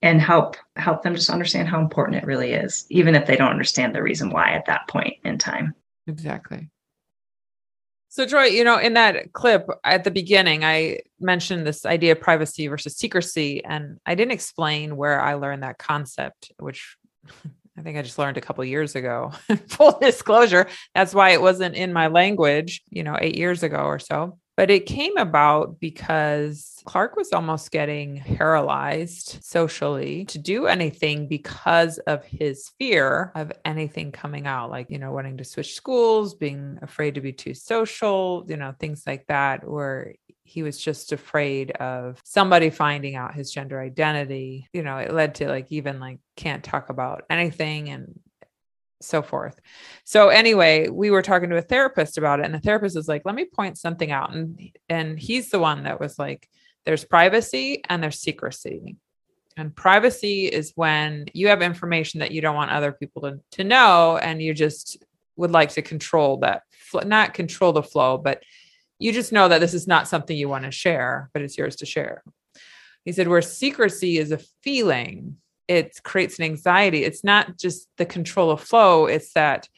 And 0.00 0.20
help 0.20 0.56
help 0.76 1.02
them 1.02 1.16
just 1.16 1.28
understand 1.28 1.68
how 1.68 1.80
important 1.80 2.18
it 2.18 2.26
really 2.26 2.52
is, 2.52 2.86
even 2.88 3.16
if 3.16 3.26
they 3.26 3.34
don't 3.34 3.50
understand 3.50 3.96
the 3.96 4.02
reason 4.02 4.30
why 4.30 4.52
at 4.52 4.66
that 4.66 4.86
point 4.86 5.14
in 5.24 5.38
time. 5.38 5.74
Exactly. 6.06 6.70
So, 8.10 8.24
Joy, 8.24 8.44
you 8.44 8.64
know, 8.64 8.78
in 8.78 8.94
that 8.94 9.34
clip 9.34 9.68
at 9.84 10.04
the 10.04 10.10
beginning, 10.10 10.64
I 10.64 11.00
mentioned 11.20 11.66
this 11.66 11.84
idea 11.84 12.12
of 12.12 12.20
privacy 12.20 12.66
versus 12.66 12.96
secrecy, 12.96 13.62
and 13.64 13.98
I 14.06 14.14
didn't 14.14 14.32
explain 14.32 14.96
where 14.96 15.20
I 15.20 15.34
learned 15.34 15.62
that 15.62 15.78
concept, 15.78 16.50
which 16.58 16.96
I 17.78 17.82
think 17.82 17.98
I 17.98 18.02
just 18.02 18.18
learned 18.18 18.38
a 18.38 18.40
couple 18.40 18.64
years 18.64 18.96
ago. 18.96 19.32
Full 19.68 19.98
disclosure, 20.00 20.68
that's 20.94 21.14
why 21.14 21.30
it 21.30 21.42
wasn't 21.42 21.76
in 21.76 21.92
my 21.92 22.06
language, 22.06 22.82
you 22.88 23.04
know, 23.04 23.16
eight 23.20 23.36
years 23.36 23.62
ago 23.62 23.78
or 23.78 23.98
so. 23.98 24.38
But 24.58 24.72
it 24.72 24.86
came 24.86 25.16
about 25.16 25.78
because 25.78 26.82
Clark 26.84 27.14
was 27.14 27.32
almost 27.32 27.70
getting 27.70 28.18
paralyzed 28.22 29.38
socially 29.40 30.24
to 30.24 30.38
do 30.40 30.66
anything 30.66 31.28
because 31.28 31.98
of 32.08 32.24
his 32.24 32.72
fear 32.76 33.30
of 33.36 33.52
anything 33.64 34.10
coming 34.10 34.48
out, 34.48 34.68
like, 34.68 34.90
you 34.90 34.98
know, 34.98 35.12
wanting 35.12 35.36
to 35.36 35.44
switch 35.44 35.74
schools, 35.74 36.34
being 36.34 36.76
afraid 36.82 37.14
to 37.14 37.20
be 37.20 37.32
too 37.32 37.54
social, 37.54 38.44
you 38.48 38.56
know, 38.56 38.74
things 38.80 39.04
like 39.06 39.28
that, 39.28 39.62
where 39.62 40.16
he 40.42 40.64
was 40.64 40.80
just 40.80 41.12
afraid 41.12 41.70
of 41.72 42.20
somebody 42.24 42.70
finding 42.70 43.14
out 43.14 43.36
his 43.36 43.52
gender 43.52 43.80
identity. 43.80 44.68
You 44.72 44.82
know, 44.82 44.96
it 44.96 45.14
led 45.14 45.36
to 45.36 45.46
like 45.46 45.68
even 45.70 46.00
like 46.00 46.18
can't 46.34 46.64
talk 46.64 46.88
about 46.90 47.22
anything 47.30 47.90
and 47.90 48.18
so 49.00 49.22
forth. 49.22 49.60
So 50.04 50.28
anyway, 50.28 50.88
we 50.88 51.10
were 51.10 51.22
talking 51.22 51.50
to 51.50 51.56
a 51.56 51.62
therapist 51.62 52.18
about 52.18 52.40
it 52.40 52.46
and 52.46 52.54
the 52.54 52.60
therapist 52.60 52.96
was 52.96 53.08
like, 53.08 53.22
"Let 53.24 53.34
me 53.34 53.44
point 53.44 53.78
something 53.78 54.10
out." 54.10 54.34
And 54.34 54.70
and 54.88 55.18
he's 55.18 55.50
the 55.50 55.58
one 55.58 55.84
that 55.84 56.00
was 56.00 56.18
like, 56.18 56.48
"There's 56.84 57.04
privacy 57.04 57.82
and 57.88 58.02
there's 58.02 58.20
secrecy." 58.20 58.96
And 59.56 59.74
privacy 59.74 60.46
is 60.46 60.72
when 60.76 61.26
you 61.32 61.48
have 61.48 61.62
information 61.62 62.20
that 62.20 62.30
you 62.30 62.40
don't 62.40 62.54
want 62.54 62.70
other 62.70 62.92
people 62.92 63.22
to, 63.22 63.40
to 63.52 63.64
know 63.64 64.16
and 64.16 64.40
you 64.40 64.54
just 64.54 65.04
would 65.36 65.50
like 65.50 65.70
to 65.70 65.82
control 65.82 66.38
that 66.38 66.62
not 67.04 67.34
control 67.34 67.72
the 67.72 67.82
flow, 67.82 68.18
but 68.18 68.42
You 68.98 69.12
just 69.12 69.32
know 69.32 69.48
that 69.48 69.60
this 69.60 69.74
is 69.74 69.86
not 69.86 70.08
something 70.08 70.36
you 70.36 70.48
want 70.48 70.64
to 70.64 70.70
share, 70.70 71.30
but 71.32 71.42
it's 71.42 71.56
yours 71.56 71.76
to 71.76 71.86
share. 71.86 72.22
He 73.04 73.12
said, 73.12 73.28
where 73.28 73.42
secrecy 73.42 74.18
is 74.18 74.32
a 74.32 74.40
feeling, 74.62 75.36
it 75.68 76.00
creates 76.02 76.38
an 76.38 76.44
anxiety. 76.46 77.04
It's 77.04 77.22
not 77.22 77.58
just 77.58 77.88
the 77.98 78.06
control 78.06 78.50
of 78.50 78.60
flow, 78.60 79.06
it's 79.06 79.32
that 79.34 79.68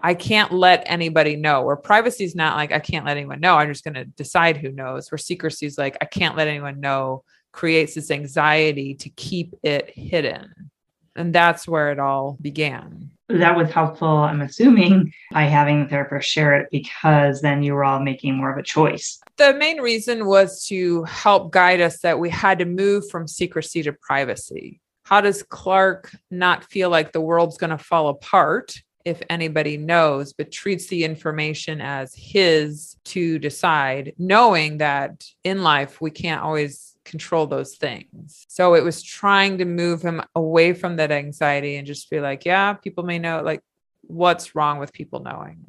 I 0.00 0.14
can't 0.14 0.52
let 0.52 0.82
anybody 0.86 1.36
know. 1.36 1.62
Where 1.62 1.76
privacy 1.76 2.24
is 2.24 2.34
not 2.34 2.56
like 2.56 2.72
I 2.72 2.78
can't 2.78 3.06
let 3.06 3.16
anyone 3.16 3.40
know. 3.40 3.56
I'm 3.56 3.72
just 3.72 3.84
going 3.84 3.94
to 3.94 4.04
decide 4.04 4.56
who 4.56 4.72
knows. 4.72 5.10
Where 5.10 5.18
secrecy 5.18 5.66
is 5.66 5.78
like 5.78 5.96
I 6.00 6.04
can't 6.06 6.36
let 6.36 6.48
anyone 6.48 6.80
know 6.80 7.24
creates 7.52 7.94
this 7.94 8.10
anxiety 8.10 8.94
to 8.96 9.08
keep 9.10 9.54
it 9.62 9.90
hidden. 9.94 10.70
And 11.16 11.32
that's 11.32 11.68
where 11.68 11.92
it 11.92 12.00
all 12.00 12.36
began. 12.40 13.10
That 13.28 13.56
was 13.56 13.70
helpful, 13.70 14.08
I'm 14.08 14.42
assuming, 14.42 15.14
by 15.32 15.44
having 15.44 15.84
the 15.84 15.88
therapist 15.88 16.28
share 16.28 16.60
it 16.60 16.68
because 16.70 17.40
then 17.40 17.62
you 17.62 17.72
were 17.72 17.84
all 17.84 18.00
making 18.00 18.36
more 18.36 18.52
of 18.52 18.58
a 18.58 18.62
choice. 18.62 19.20
The 19.38 19.54
main 19.54 19.80
reason 19.80 20.26
was 20.26 20.66
to 20.66 21.04
help 21.04 21.52
guide 21.52 21.80
us 21.80 22.00
that 22.00 22.18
we 22.18 22.28
had 22.28 22.58
to 22.58 22.64
move 22.64 23.08
from 23.08 23.26
secrecy 23.26 23.82
to 23.84 23.92
privacy. 23.92 24.80
How 25.04 25.20
does 25.20 25.42
Clark 25.42 26.14
not 26.30 26.64
feel 26.64 26.90
like 26.90 27.12
the 27.12 27.20
world's 27.20 27.58
going 27.58 27.70
to 27.70 27.78
fall 27.78 28.08
apart 28.08 28.74
if 29.04 29.22
anybody 29.28 29.76
knows, 29.76 30.32
but 30.32 30.50
treats 30.50 30.86
the 30.86 31.04
information 31.04 31.80
as 31.82 32.14
his 32.14 32.96
to 33.04 33.38
decide, 33.38 34.14
knowing 34.16 34.78
that 34.78 35.26
in 35.44 35.62
life 35.62 36.00
we 36.00 36.10
can't 36.10 36.42
always 36.42 36.96
control 37.04 37.46
those 37.46 37.76
things. 37.76 38.46
So 38.48 38.74
it 38.74 38.82
was 38.82 39.02
trying 39.02 39.58
to 39.58 39.66
move 39.66 40.00
him 40.00 40.22
away 40.34 40.72
from 40.72 40.96
that 40.96 41.12
anxiety 41.12 41.76
and 41.76 41.86
just 41.86 42.08
be 42.08 42.18
like, 42.20 42.46
yeah, 42.46 42.72
people 42.72 43.04
may 43.04 43.18
know, 43.18 43.42
like, 43.42 43.60
what's 44.06 44.54
wrong 44.54 44.78
with 44.78 44.92
people 44.92 45.20
knowing? 45.20 45.66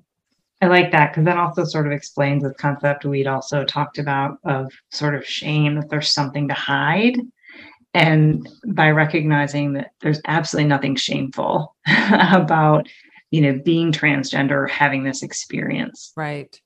I 0.61 0.67
like 0.67 0.91
that 0.93 1.11
because 1.11 1.25
that 1.25 1.37
also 1.37 1.65
sort 1.65 1.87
of 1.87 1.91
explains 1.91 2.43
the 2.43 2.53
concept 2.53 3.03
we'd 3.03 3.27
also 3.27 3.65
talked 3.65 3.97
about 3.97 4.37
of 4.45 4.71
sort 4.91 5.13
of 5.13 5.25
shame 5.25 5.75
that 5.75 5.89
there's 5.89 6.13
something 6.13 6.47
to 6.47 6.53
hide. 6.53 7.17
And 7.95 8.47
by 8.67 8.91
recognizing 8.91 9.73
that 9.73 9.91
there's 10.01 10.19
absolutely 10.27 10.67
nothing 10.67 10.97
shameful 10.97 11.75
about, 12.11 12.89
you 13.31 13.39
know, 13.39 13.61
being 13.63 13.93
transgender 13.93 14.69
having 14.69 15.03
this 15.03 15.23
experience. 15.23 16.11
Right. 16.17 16.59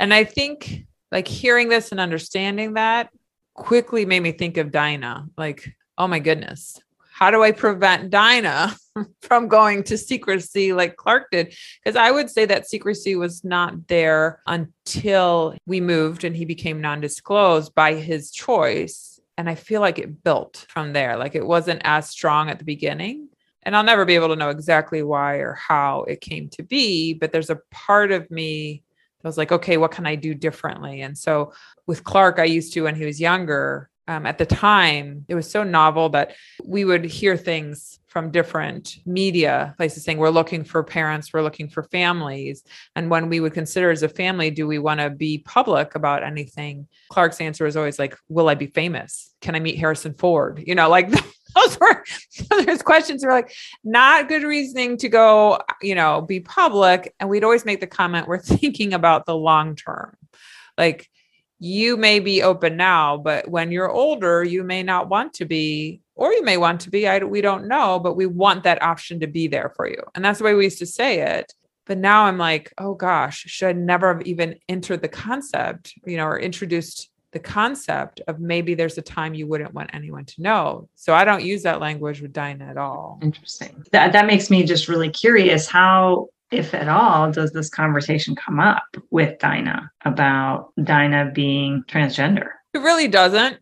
And 0.00 0.14
I 0.14 0.24
think 0.24 0.86
like 1.10 1.28
hearing 1.28 1.68
this 1.68 1.92
and 1.92 2.00
understanding 2.00 2.72
that 2.74 3.10
quickly 3.52 4.06
made 4.06 4.20
me 4.20 4.32
think 4.32 4.56
of 4.56 4.72
Dinah. 4.72 5.28
Like, 5.36 5.74
oh 5.98 6.08
my 6.08 6.18
goodness, 6.18 6.80
how 7.12 7.30
do 7.30 7.42
I 7.42 7.52
prevent 7.52 8.08
Dinah 8.08 8.74
from 9.20 9.48
going 9.48 9.82
to 9.84 9.98
secrecy 9.98 10.72
like 10.72 10.96
Clark 10.96 11.30
did? 11.30 11.54
Because 11.84 11.96
I 11.96 12.10
would 12.10 12.30
say 12.30 12.46
that 12.46 12.66
secrecy 12.66 13.14
was 13.14 13.44
not 13.44 13.88
there 13.88 14.40
until 14.46 15.54
we 15.66 15.82
moved 15.82 16.24
and 16.24 16.34
he 16.34 16.46
became 16.46 16.80
non 16.80 17.02
disclosed 17.02 17.74
by 17.74 17.94
his 17.94 18.30
choice. 18.30 19.11
And 19.38 19.48
I 19.48 19.54
feel 19.54 19.80
like 19.80 19.98
it 19.98 20.22
built 20.22 20.66
from 20.68 20.92
there. 20.92 21.16
Like 21.16 21.34
it 21.34 21.46
wasn't 21.46 21.82
as 21.84 22.08
strong 22.08 22.50
at 22.50 22.58
the 22.58 22.64
beginning. 22.64 23.28
And 23.62 23.76
I'll 23.76 23.84
never 23.84 24.04
be 24.04 24.14
able 24.14 24.28
to 24.28 24.36
know 24.36 24.50
exactly 24.50 25.02
why 25.02 25.36
or 25.36 25.54
how 25.54 26.02
it 26.02 26.20
came 26.20 26.48
to 26.50 26.62
be, 26.62 27.14
but 27.14 27.30
there's 27.30 27.50
a 27.50 27.60
part 27.70 28.10
of 28.10 28.30
me 28.30 28.82
that 29.22 29.28
was 29.28 29.38
like, 29.38 29.52
okay, 29.52 29.76
what 29.76 29.92
can 29.92 30.06
I 30.06 30.16
do 30.16 30.34
differently? 30.34 31.02
And 31.02 31.16
so 31.16 31.52
with 31.86 32.02
Clark, 32.02 32.40
I 32.40 32.44
used 32.44 32.72
to 32.72 32.82
when 32.82 32.96
he 32.96 33.04
was 33.04 33.20
younger. 33.20 33.88
Um, 34.08 34.26
at 34.26 34.38
the 34.38 34.46
time, 34.46 35.24
it 35.28 35.34
was 35.34 35.50
so 35.50 35.62
novel 35.62 36.08
that 36.10 36.34
we 36.64 36.84
would 36.84 37.04
hear 37.04 37.36
things 37.36 38.00
from 38.08 38.30
different 38.30 38.96
media 39.06 39.74
places 39.76 40.04
saying, 40.04 40.18
We're 40.18 40.30
looking 40.30 40.64
for 40.64 40.82
parents, 40.82 41.32
we're 41.32 41.42
looking 41.42 41.68
for 41.68 41.84
families. 41.84 42.64
And 42.94 43.10
when 43.10 43.28
we 43.28 43.40
would 43.40 43.54
consider 43.54 43.90
as 43.90 44.02
a 44.02 44.08
family, 44.08 44.50
do 44.50 44.66
we 44.66 44.78
want 44.78 45.00
to 45.00 45.08
be 45.08 45.38
public 45.38 45.94
about 45.94 46.22
anything? 46.22 46.88
Clark's 47.10 47.40
answer 47.40 47.64
was 47.64 47.76
always 47.76 47.98
like, 47.98 48.16
Will 48.28 48.48
I 48.48 48.54
be 48.54 48.66
famous? 48.66 49.34
Can 49.40 49.54
I 49.54 49.60
meet 49.60 49.78
Harrison 49.78 50.14
Ford? 50.14 50.62
You 50.66 50.74
know, 50.74 50.88
like 50.88 51.10
those 51.54 51.78
were 51.80 52.04
those 52.64 52.82
questions 52.82 53.24
were 53.24 53.32
like 53.32 53.52
not 53.84 54.28
good 54.28 54.42
reasoning 54.42 54.96
to 54.96 55.08
go 55.08 55.58
you 55.80 55.94
know 55.94 56.22
be 56.22 56.40
public 56.40 57.14
and 57.20 57.28
we'd 57.28 57.44
always 57.44 57.64
make 57.64 57.80
the 57.80 57.86
comment 57.86 58.26
we're 58.26 58.38
thinking 58.38 58.94
about 58.94 59.26
the 59.26 59.36
long 59.36 59.76
term 59.76 60.16
like 60.78 61.10
you 61.62 61.96
may 61.96 62.18
be 62.18 62.42
open 62.42 62.76
now 62.76 63.16
but 63.16 63.48
when 63.48 63.70
you're 63.70 63.90
older 63.90 64.42
you 64.42 64.64
may 64.64 64.82
not 64.82 65.08
want 65.08 65.32
to 65.32 65.44
be 65.44 66.00
or 66.16 66.32
you 66.32 66.42
may 66.42 66.56
want 66.56 66.80
to 66.80 66.90
be 66.90 67.06
I, 67.06 67.18
we 67.20 67.40
don't 67.40 67.68
know 67.68 68.00
but 68.00 68.16
we 68.16 68.26
want 68.26 68.64
that 68.64 68.82
option 68.82 69.20
to 69.20 69.28
be 69.28 69.46
there 69.46 69.72
for 69.76 69.88
you 69.88 70.02
and 70.14 70.24
that's 70.24 70.38
the 70.38 70.44
way 70.44 70.54
we 70.54 70.64
used 70.64 70.80
to 70.80 70.86
say 70.86 71.20
it 71.20 71.52
but 71.86 71.98
now 71.98 72.24
i'm 72.24 72.36
like 72.36 72.72
oh 72.78 72.94
gosh 72.94 73.44
should 73.46 73.68
i 73.68 73.72
never 73.72 74.12
have 74.12 74.26
even 74.26 74.56
entered 74.68 75.02
the 75.02 75.08
concept 75.08 75.94
you 76.04 76.16
know 76.16 76.26
or 76.26 76.40
introduced 76.40 77.10
the 77.32 77.38
concept 77.38 78.20
of 78.28 78.40
maybe 78.40 78.74
there's 78.74 78.98
a 78.98 79.02
time 79.02 79.34
you 79.34 79.46
wouldn't 79.46 79.72
want 79.72 79.90
anyone 79.94 80.24
to 80.26 80.42
know. 80.42 80.88
So 80.94 81.14
I 81.14 81.24
don't 81.24 81.42
use 81.42 81.62
that 81.62 81.80
language 81.80 82.20
with 82.20 82.32
Dinah 82.32 82.66
at 82.66 82.76
all. 82.76 83.18
Interesting. 83.22 83.82
That 83.90 84.12
that 84.12 84.26
makes 84.26 84.50
me 84.50 84.64
just 84.64 84.86
really 84.86 85.08
curious 85.08 85.66
how 85.66 86.28
if 86.52 86.74
at 86.74 86.88
all 86.88 87.32
does 87.32 87.52
this 87.52 87.68
conversation 87.68 88.36
come 88.36 88.60
up 88.60 88.84
with 89.10 89.38
Dinah 89.38 89.90
about 90.04 90.72
Dinah 90.82 91.32
being 91.34 91.84
transgender? 91.88 92.48
It 92.74 92.78
really 92.78 93.08
doesn't. 93.08 93.58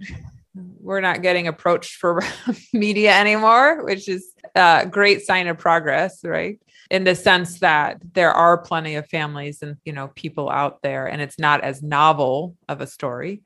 We're 0.81 1.01
not 1.01 1.23
getting 1.23 1.47
approached 1.47 1.97
for 1.97 2.23
media 2.73 3.13
anymore, 3.13 3.85
which 3.85 4.09
is 4.09 4.33
a 4.55 4.87
great 4.91 5.23
sign 5.23 5.47
of 5.47 5.59
progress, 5.59 6.21
right? 6.25 6.59
in 6.91 7.05
the 7.05 7.15
sense 7.15 7.61
that 7.61 7.99
there 8.15 8.33
are 8.33 8.59
plenty 8.59 8.97
of 8.97 9.07
families 9.07 9.63
and 9.63 9.77
you 9.85 9.93
know 9.93 10.09
people 10.09 10.51
out 10.51 10.83
there 10.83 11.07
and 11.07 11.23
it's 11.23 11.39
not 11.39 11.63
as 11.63 11.83
novel 11.83 12.57
of 12.69 12.81
a 12.81 12.87
story 12.87 13.43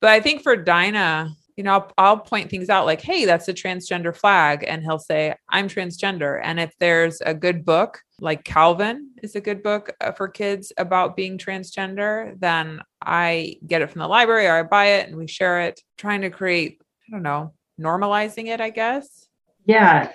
but 0.00 0.10
i 0.10 0.20
think 0.20 0.42
for 0.42 0.56
dinah 0.56 1.30
you 1.56 1.64
know 1.64 1.72
I'll, 1.72 1.92
I'll, 1.98 2.18
point 2.18 2.50
things 2.50 2.70
out 2.70 2.86
like 2.86 3.00
hey 3.00 3.24
that's 3.24 3.48
a 3.48 3.54
transgender 3.54 4.14
flag 4.16 4.64
and 4.66 4.82
he'll 4.82 4.98
say 4.98 5.34
i'm 5.48 5.68
transgender. 5.68 6.40
And 6.42 6.58
if 6.58 6.72
there's 6.78 7.20
a 7.20 7.34
good 7.34 7.64
book 7.64 8.00
like 8.20 8.44
calvin 8.44 9.10
is 9.22 9.36
a 9.36 9.40
good 9.40 9.62
book 9.62 9.92
uh, 10.00 10.12
for 10.12 10.28
kids 10.28 10.72
about 10.76 11.16
being 11.16 11.38
transgender 11.38 12.38
then 12.40 12.80
i 13.02 13.56
get 13.66 13.82
it 13.82 13.90
from 13.90 14.00
the 14.00 14.08
library 14.08 14.46
or 14.46 14.56
i 14.56 14.62
buy 14.62 14.86
it 14.86 15.08
and 15.08 15.16
we 15.16 15.26
share 15.26 15.62
it 15.62 15.80
trying 15.98 16.20
to 16.22 16.30
create 16.30 16.80
i 17.08 17.10
don't 17.10 17.22
know 17.22 17.52
normalizing 17.80 18.46
it 18.46 18.60
i 18.60 18.70
guess. 18.70 19.28
Yeah. 19.66 20.12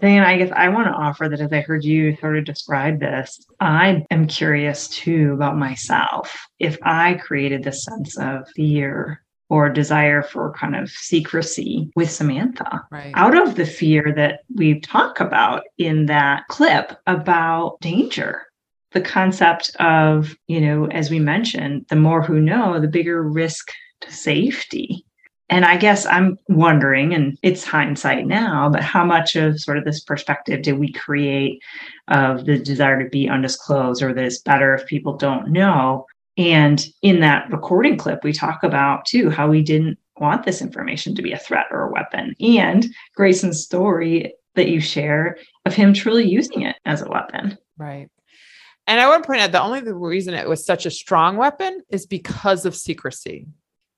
Then 0.00 0.22
I 0.22 0.36
guess 0.36 0.52
I 0.54 0.68
want 0.68 0.86
to 0.86 0.92
offer 0.92 1.28
that 1.28 1.40
as 1.40 1.52
I 1.52 1.60
heard 1.60 1.82
you 1.82 2.16
sort 2.16 2.38
of 2.38 2.44
describe 2.44 3.00
this, 3.00 3.44
I 3.58 4.06
am 4.12 4.28
curious 4.28 4.86
too 4.88 5.32
about 5.32 5.56
myself. 5.56 6.36
If 6.60 6.78
I 6.82 7.14
created 7.14 7.64
this 7.64 7.84
sense 7.84 8.16
of 8.16 8.48
fear 8.54 9.24
or 9.50 9.68
desire 9.68 10.22
for 10.22 10.52
kind 10.52 10.76
of 10.76 10.90
secrecy 10.90 11.90
with 11.96 12.10
Samantha 12.10 12.86
right. 12.90 13.12
out 13.14 13.36
of 13.36 13.54
the 13.54 13.64
fear 13.64 14.12
that 14.14 14.40
we 14.54 14.80
talk 14.80 15.20
about 15.20 15.62
in 15.78 16.06
that 16.06 16.46
clip 16.48 16.98
about 17.06 17.80
danger. 17.80 18.42
The 18.92 19.00
concept 19.00 19.74
of, 19.80 20.34
you 20.46 20.60
know, 20.60 20.86
as 20.86 21.10
we 21.10 21.18
mentioned, 21.18 21.86
the 21.88 21.96
more 21.96 22.22
who 22.22 22.40
know, 22.40 22.80
the 22.80 22.88
bigger 22.88 23.22
risk 23.22 23.70
to 24.00 24.12
safety. 24.12 25.04
And 25.50 25.64
I 25.64 25.78
guess 25.78 26.04
I'm 26.04 26.38
wondering, 26.48 27.14
and 27.14 27.38
it's 27.42 27.64
hindsight 27.64 28.26
now, 28.26 28.68
but 28.68 28.82
how 28.82 29.04
much 29.04 29.34
of 29.34 29.60
sort 29.60 29.78
of 29.78 29.84
this 29.84 30.00
perspective 30.00 30.62
did 30.62 30.78
we 30.78 30.92
create 30.92 31.62
of 32.08 32.44
the 32.44 32.58
desire 32.58 33.02
to 33.02 33.08
be 33.08 33.28
undisclosed 33.30 34.02
or 34.02 34.12
that 34.12 34.24
it's 34.24 34.42
better 34.42 34.74
if 34.74 34.86
people 34.86 35.16
don't 35.16 35.50
know? 35.50 36.06
And 36.38 36.82
in 37.02 37.20
that 37.20 37.50
recording 37.50 37.98
clip, 37.98 38.22
we 38.22 38.32
talk 38.32 38.62
about 38.62 39.04
too 39.04 39.28
how 39.28 39.48
we 39.48 39.60
didn't 39.60 39.98
want 40.16 40.44
this 40.44 40.62
information 40.62 41.14
to 41.16 41.22
be 41.22 41.32
a 41.32 41.38
threat 41.38 41.66
or 41.70 41.82
a 41.82 41.92
weapon. 41.92 42.34
And 42.40 42.86
Grayson's 43.14 43.62
story 43.62 44.32
that 44.54 44.68
you 44.68 44.80
share 44.80 45.36
of 45.66 45.74
him 45.74 45.92
truly 45.92 46.28
using 46.28 46.62
it 46.62 46.76
as 46.84 47.02
a 47.02 47.08
weapon. 47.08 47.58
Right. 47.76 48.08
And 48.86 49.00
I 49.00 49.08
want 49.08 49.22
to 49.22 49.26
point 49.26 49.42
out 49.42 49.52
the 49.52 49.60
only 49.60 49.82
reason 49.82 50.32
it 50.32 50.48
was 50.48 50.64
such 50.64 50.86
a 50.86 50.90
strong 50.90 51.36
weapon 51.36 51.82
is 51.90 52.06
because 52.06 52.64
of 52.64 52.74
secrecy 52.74 53.46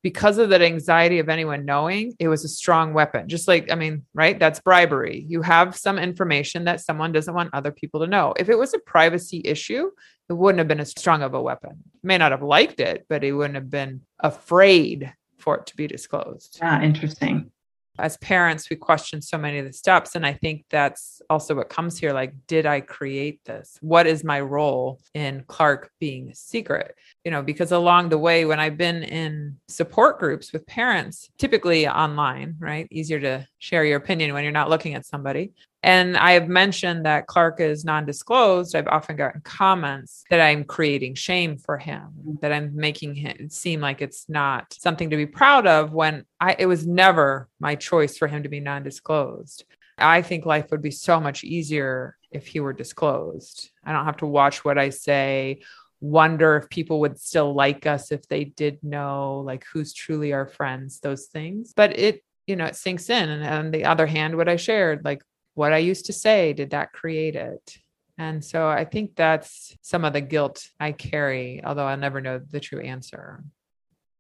because 0.02 0.38
of 0.38 0.48
that 0.50 0.62
anxiety 0.62 1.18
of 1.18 1.28
anyone 1.28 1.64
knowing, 1.64 2.14
it 2.18 2.28
was 2.28 2.44
a 2.44 2.48
strong 2.48 2.94
weapon. 2.94 3.28
Just 3.28 3.48
like, 3.48 3.70
I 3.70 3.74
mean, 3.74 4.04
right? 4.14 4.38
That's 4.38 4.60
bribery. 4.60 5.24
You 5.28 5.42
have 5.42 5.76
some 5.76 5.98
information 5.98 6.64
that 6.64 6.80
someone 6.80 7.12
doesn't 7.12 7.34
want 7.34 7.50
other 7.52 7.70
people 7.70 8.00
to 8.00 8.06
know. 8.06 8.34
If 8.38 8.48
it 8.48 8.58
was 8.58 8.72
a 8.74 8.78
privacy 8.78 9.42
issue, 9.44 9.90
it 10.28 10.32
wouldn't 10.32 10.58
have 10.58 10.68
been 10.68 10.80
as 10.80 10.90
strong 10.90 11.22
of 11.22 11.34
a 11.34 11.42
weapon. 11.42 11.82
May 12.02 12.18
not 12.18 12.32
have 12.32 12.42
liked 12.42 12.80
it, 12.80 13.06
but 13.08 13.22
he 13.22 13.32
wouldn't 13.32 13.56
have 13.56 13.70
been 13.70 14.02
afraid 14.18 15.12
for 15.38 15.56
it 15.56 15.66
to 15.66 15.76
be 15.76 15.86
disclosed. 15.86 16.58
Yeah, 16.60 16.82
interesting 16.82 17.50
as 17.98 18.16
parents 18.18 18.70
we 18.70 18.76
question 18.76 19.20
so 19.20 19.36
many 19.36 19.58
of 19.58 19.66
the 19.66 19.72
steps 19.72 20.14
and 20.14 20.24
i 20.24 20.32
think 20.32 20.64
that's 20.70 21.20
also 21.28 21.54
what 21.54 21.68
comes 21.68 21.98
here 21.98 22.12
like 22.12 22.32
did 22.46 22.66
i 22.66 22.80
create 22.80 23.40
this? 23.44 23.78
What 23.80 24.06
is 24.06 24.24
my 24.24 24.40
role 24.40 25.00
in 25.14 25.44
clark 25.46 25.90
being 26.00 26.32
secret? 26.34 26.94
You 27.24 27.30
know 27.30 27.42
because 27.42 27.72
along 27.72 28.08
the 28.08 28.18
way 28.18 28.44
when 28.44 28.60
i've 28.60 28.76
been 28.76 29.02
in 29.02 29.56
support 29.68 30.18
groups 30.18 30.52
with 30.52 30.66
parents 30.66 31.28
typically 31.38 31.86
online 31.88 32.56
right? 32.58 32.86
Easier 32.90 33.20
to 33.20 33.46
share 33.58 33.84
your 33.84 33.96
opinion 33.96 34.34
when 34.34 34.42
you're 34.42 34.52
not 34.52 34.70
looking 34.70 34.94
at 34.94 35.06
somebody 35.06 35.52
And 35.82 36.16
I 36.16 36.32
have 36.32 36.48
mentioned 36.48 37.06
that 37.06 37.26
Clark 37.26 37.60
is 37.60 37.84
non 37.84 38.04
disclosed. 38.04 38.74
I've 38.74 38.88
often 38.88 39.16
gotten 39.16 39.40
comments 39.40 40.24
that 40.28 40.40
I'm 40.40 40.64
creating 40.64 41.14
shame 41.14 41.56
for 41.56 41.78
him, 41.78 42.38
that 42.42 42.52
I'm 42.52 42.76
making 42.76 43.14
him 43.14 43.48
seem 43.48 43.80
like 43.80 44.02
it's 44.02 44.28
not 44.28 44.74
something 44.74 45.10
to 45.10 45.16
be 45.16 45.26
proud 45.26 45.66
of 45.66 45.92
when 45.92 46.26
I, 46.38 46.56
it 46.58 46.66
was 46.66 46.86
never 46.86 47.48
my 47.60 47.76
choice 47.76 48.18
for 48.18 48.28
him 48.28 48.42
to 48.42 48.48
be 48.48 48.60
non 48.60 48.82
disclosed. 48.82 49.64
I 49.96 50.22
think 50.22 50.46
life 50.46 50.70
would 50.70 50.82
be 50.82 50.90
so 50.90 51.20
much 51.20 51.44
easier 51.44 52.16
if 52.30 52.46
he 52.46 52.60
were 52.60 52.72
disclosed. 52.72 53.70
I 53.84 53.92
don't 53.92 54.04
have 54.04 54.18
to 54.18 54.26
watch 54.26 54.64
what 54.64 54.78
I 54.78 54.90
say, 54.90 55.60
wonder 56.00 56.56
if 56.56 56.70
people 56.70 57.00
would 57.00 57.18
still 57.18 57.54
like 57.54 57.86
us 57.86 58.12
if 58.12 58.26
they 58.28 58.44
did 58.44 58.82
know, 58.82 59.42
like 59.44 59.64
who's 59.72 59.92
truly 59.92 60.32
our 60.32 60.46
friends, 60.46 61.00
those 61.00 61.26
things. 61.26 61.72
But 61.74 61.98
it, 61.98 62.22
you 62.46 62.56
know, 62.56 62.66
it 62.66 62.76
sinks 62.76 63.10
in. 63.10 63.28
And 63.28 63.44
on 63.44 63.70
the 63.70 63.84
other 63.84 64.06
hand, 64.06 64.36
what 64.36 64.48
I 64.48 64.56
shared, 64.56 65.04
like 65.04 65.22
what 65.60 65.74
I 65.74 65.78
used 65.78 66.06
to 66.06 66.14
say, 66.14 66.54
did 66.54 66.70
that 66.70 66.94
create 66.94 67.36
it? 67.36 67.76
And 68.16 68.42
so 68.42 68.66
I 68.66 68.86
think 68.86 69.14
that's 69.14 69.76
some 69.82 70.06
of 70.06 70.14
the 70.14 70.22
guilt 70.22 70.66
I 70.80 70.92
carry, 70.92 71.60
although 71.62 71.84
I'll 71.84 71.98
never 71.98 72.22
know 72.22 72.38
the 72.38 72.60
true 72.60 72.80
answer. 72.80 73.44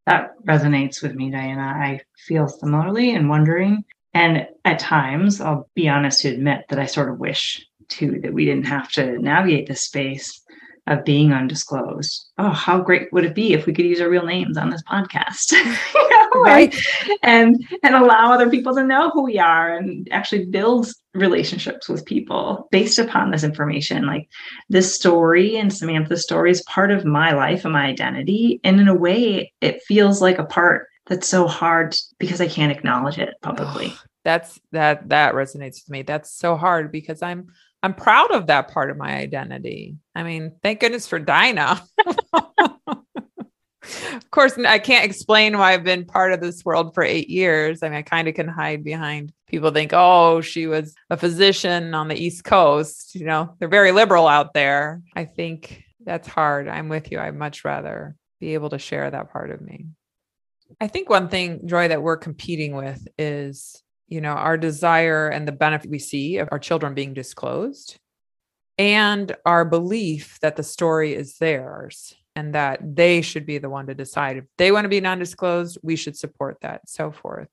That 0.04 0.32
resonates 0.44 1.02
with 1.02 1.14
me, 1.14 1.30
Diana. 1.30 1.62
I 1.62 2.02
feel 2.26 2.46
similarly 2.46 3.14
and 3.14 3.30
wondering. 3.30 3.84
And 4.12 4.48
at 4.66 4.80
times, 4.80 5.40
I'll 5.40 5.66
be 5.74 5.88
honest 5.88 6.20
to 6.22 6.28
admit 6.28 6.66
that 6.68 6.78
I 6.78 6.84
sort 6.84 7.08
of 7.08 7.18
wish 7.18 7.66
too 7.88 8.20
that 8.22 8.34
we 8.34 8.44
didn't 8.44 8.66
have 8.66 8.92
to 8.92 9.18
navigate 9.18 9.66
this 9.66 9.80
space 9.80 10.42
of 10.86 11.04
being 11.04 11.32
undisclosed. 11.32 12.30
Oh, 12.38 12.50
how 12.50 12.80
great 12.80 13.12
would 13.12 13.24
it 13.24 13.34
be 13.34 13.52
if 13.52 13.66
we 13.66 13.72
could 13.72 13.84
use 13.84 14.00
our 14.00 14.08
real 14.08 14.24
names 14.24 14.56
on 14.56 14.70
this 14.70 14.82
podcast? 14.82 15.52
you 15.94 16.10
know, 16.10 16.42
right. 16.42 16.74
And 17.22 17.62
and 17.82 17.94
allow 17.94 18.32
other 18.32 18.50
people 18.50 18.74
to 18.74 18.84
know 18.84 19.10
who 19.10 19.22
we 19.22 19.38
are 19.38 19.76
and 19.76 20.08
actually 20.10 20.46
build 20.46 20.92
relationships 21.14 21.88
with 21.88 22.04
people 22.04 22.68
based 22.70 22.98
upon 22.98 23.30
this 23.30 23.44
information. 23.44 24.06
Like 24.06 24.28
this 24.68 24.94
story 24.94 25.56
and 25.56 25.72
Samantha's 25.72 26.22
story 26.22 26.50
is 26.50 26.62
part 26.62 26.90
of 26.90 27.04
my 27.04 27.32
life 27.32 27.64
and 27.64 27.72
my 27.72 27.86
identity. 27.86 28.60
And 28.64 28.80
in 28.80 28.88
a 28.88 28.94
way, 28.94 29.52
it 29.60 29.82
feels 29.82 30.20
like 30.20 30.38
a 30.38 30.44
part 30.44 30.88
that's 31.06 31.28
so 31.28 31.46
hard 31.46 31.96
because 32.18 32.40
I 32.40 32.48
can't 32.48 32.72
acknowledge 32.72 33.18
it 33.18 33.34
publicly. 33.42 33.92
Oh, 33.92 34.00
that's 34.24 34.60
that 34.72 35.08
that 35.08 35.34
resonates 35.34 35.82
with 35.82 35.90
me. 35.90 36.02
That's 36.02 36.30
so 36.30 36.56
hard 36.56 36.92
because 36.92 37.22
I'm 37.22 37.48
I'm 37.82 37.94
proud 37.94 38.30
of 38.32 38.48
that 38.48 38.72
part 38.72 38.90
of 38.90 38.96
my 38.96 39.16
identity. 39.16 39.96
I 40.14 40.22
mean, 40.22 40.52
thank 40.62 40.80
goodness 40.80 41.06
for 41.06 41.18
Dinah. 41.18 41.82
of 42.34 44.30
course, 44.30 44.58
I 44.58 44.78
can't 44.78 45.04
explain 45.04 45.56
why 45.56 45.72
I've 45.72 45.84
been 45.84 46.04
part 46.04 46.32
of 46.32 46.40
this 46.40 46.64
world 46.64 46.94
for 46.94 47.02
eight 47.02 47.30
years. 47.30 47.82
I 47.82 47.88
mean, 47.88 47.98
I 47.98 48.02
kind 48.02 48.28
of 48.28 48.34
can 48.34 48.48
hide 48.48 48.84
behind 48.84 49.32
people 49.46 49.70
think, 49.70 49.92
oh, 49.94 50.40
she 50.40 50.66
was 50.66 50.94
a 51.08 51.16
physician 51.16 51.94
on 51.94 52.08
the 52.08 52.22
East 52.22 52.44
Coast. 52.44 53.14
You 53.14 53.24
know, 53.24 53.54
they're 53.58 53.68
very 53.68 53.92
liberal 53.92 54.28
out 54.28 54.52
there. 54.52 55.02
I 55.16 55.24
think 55.24 55.82
that's 56.04 56.28
hard. 56.28 56.68
I'm 56.68 56.88
with 56.88 57.10
you. 57.10 57.18
I'd 57.18 57.34
much 57.34 57.64
rather 57.64 58.14
be 58.40 58.54
able 58.54 58.70
to 58.70 58.78
share 58.78 59.10
that 59.10 59.32
part 59.32 59.50
of 59.50 59.60
me. 59.60 59.86
I 60.80 60.86
think 60.86 61.08
one 61.08 61.28
thing, 61.28 61.66
Joy, 61.66 61.88
that 61.88 62.02
we're 62.02 62.16
competing 62.16 62.74
with 62.74 63.06
is 63.18 63.82
you 64.10 64.20
know, 64.20 64.32
our 64.32 64.58
desire 64.58 65.28
and 65.28 65.48
the 65.48 65.52
benefit 65.52 65.90
we 65.90 65.98
see 65.98 66.38
of 66.38 66.48
our 66.52 66.58
children 66.58 66.92
being 66.94 67.14
disclosed, 67.14 67.98
and 68.76 69.34
our 69.46 69.64
belief 69.64 70.38
that 70.42 70.56
the 70.56 70.62
story 70.62 71.14
is 71.14 71.38
theirs 71.38 72.14
and 72.36 72.54
that 72.54 72.80
they 72.82 73.22
should 73.22 73.46
be 73.46 73.58
the 73.58 73.70
one 73.70 73.86
to 73.86 73.94
decide. 73.94 74.36
If 74.36 74.44
they 74.58 74.72
want 74.72 74.84
to 74.84 74.88
be 74.88 75.00
non-disclosed 75.00 75.78
we 75.82 75.96
should 75.96 76.16
support 76.16 76.58
that 76.60 76.88
so 76.88 77.10
forth. 77.12 77.48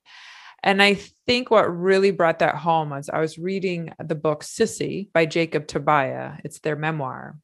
And 0.63 0.81
i 0.81 0.95
think 1.27 1.51
what 1.51 1.65
really 1.65 2.11
brought 2.11 2.39
that 2.39 2.55
home 2.55 2.89
was 2.89 3.09
i 3.09 3.19
was 3.19 3.37
reading 3.37 3.93
the 4.03 4.15
book 4.15 4.43
sissy 4.43 5.11
by 5.13 5.25
jacob 5.25 5.67
Tobia. 5.67 6.39
It's 6.43 6.59
their 6.59 6.75
memoir. 6.75 7.37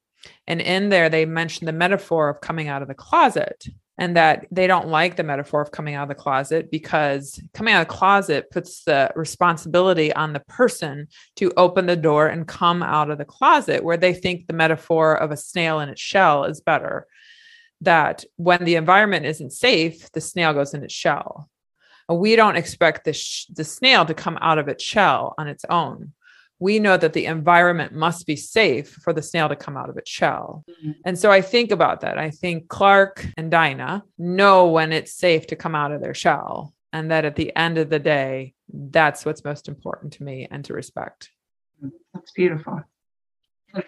And 0.48 0.62
in 0.62 0.89
there 0.89 1.10
they 1.10 1.25
mentioned 1.25 1.67
the 1.67 1.74
metaphor 1.74 2.29
of 2.29 2.41
coming 2.41 2.67
out 2.67 2.82
of 2.82 2.88
the 2.88 2.93
closet 2.93 3.65
and 3.98 4.18
that 4.18 4.48
they 4.50 4.66
don't 4.66 4.88
like 4.88 5.16
the 5.16 5.24
metaphor 5.24 5.62
of 5.62 5.72
coming 5.72 5.94
out 5.94 6.04
of 6.04 6.10
the 6.10 6.16
closet 6.16 6.72
because 6.72 7.40
coming 7.54 7.74
out 7.74 7.82
of 7.82 7.88
the 7.88 7.94
closet 7.94 8.50
puts 8.50 8.84
the 8.84 9.12
responsibility 9.16 10.12
on 10.14 10.34
the 10.34 10.40
person 10.42 11.08
to 11.36 11.54
open 11.58 11.86
the 11.86 11.96
door 11.96 12.28
and 12.28 12.48
come 12.48 12.82
out 12.82 13.12
of 13.12 13.20
the 13.20 13.26
closet, 13.26 13.84
where 13.84 13.98
they 13.98 14.13
think 14.13 14.48
the 14.48 14.54
metaphor 14.54 15.15
of 15.15 15.32
a 15.32 15.38
snail 15.38 15.80
in 15.80 15.89
its 15.89 16.02
shell 16.02 16.46
is 16.46 16.60
better. 16.60 17.06
That 17.82 18.24
when 18.38 18.63
the 18.63 18.76
environment 18.76 19.26
isn't 19.26 19.52
safe, 19.52 20.12
the 20.12 20.22
snail 20.22 20.54
goes 20.54 20.74
in 20.74 20.84
its 20.84 20.94
shell. 20.94 21.50
We 22.10 22.36
don't 22.36 22.56
expect 22.56 23.06
the, 23.06 23.13
sh- 23.13 23.46
the 23.48 23.63
snail 23.63 24.06
to 24.06 24.13
come 24.13 24.38
out 24.41 24.58
of 24.58 24.67
its 24.67 24.84
shell 24.84 25.36
on 25.38 25.48
its 25.48 25.65
own 25.70 26.13
we 26.63 26.80
know 26.80 26.95
that 26.95 27.12
the 27.12 27.26
environment 27.26 27.91
must 27.91 28.26
be 28.26 28.38
safe 28.38 28.89
for 29.04 29.12
the 29.12 29.21
snail 29.21 29.49
to 29.49 29.56
come 29.56 29.76
out 29.76 29.89
of 29.89 29.97
its 29.97 30.10
shell. 30.10 30.63
Mm-hmm. 30.69 30.91
And 31.04 31.19
so 31.19 31.30
I 31.30 31.41
think 31.41 31.71
about 31.71 31.99
that. 32.02 32.17
I 32.17 32.30
think 32.30 32.69
Clark 32.69 33.28
and 33.36 33.52
Dinah 33.52 34.06
know 34.17 34.69
when 34.69 34.93
it's 34.93 35.13
safe 35.13 35.45
to 35.47 35.58
come 35.58 35.76
out 35.76 35.91
of 35.91 36.02
their 36.02 36.13
shell. 36.13 36.73
And 36.93 37.12
that 37.12 37.26
at 37.26 37.36
the 37.36 37.54
end 37.54 37.78
of 37.80 37.89
the 37.89 37.99
day, 37.99 38.54
that's 38.71 39.26
what's 39.26 39.43
most 39.43 39.67
important 39.67 40.13
to 40.13 40.23
me 40.23 40.47
and 40.49 40.63
to 40.63 40.73
respect. 40.73 41.32
That's 42.13 42.32
beautiful 42.32 42.82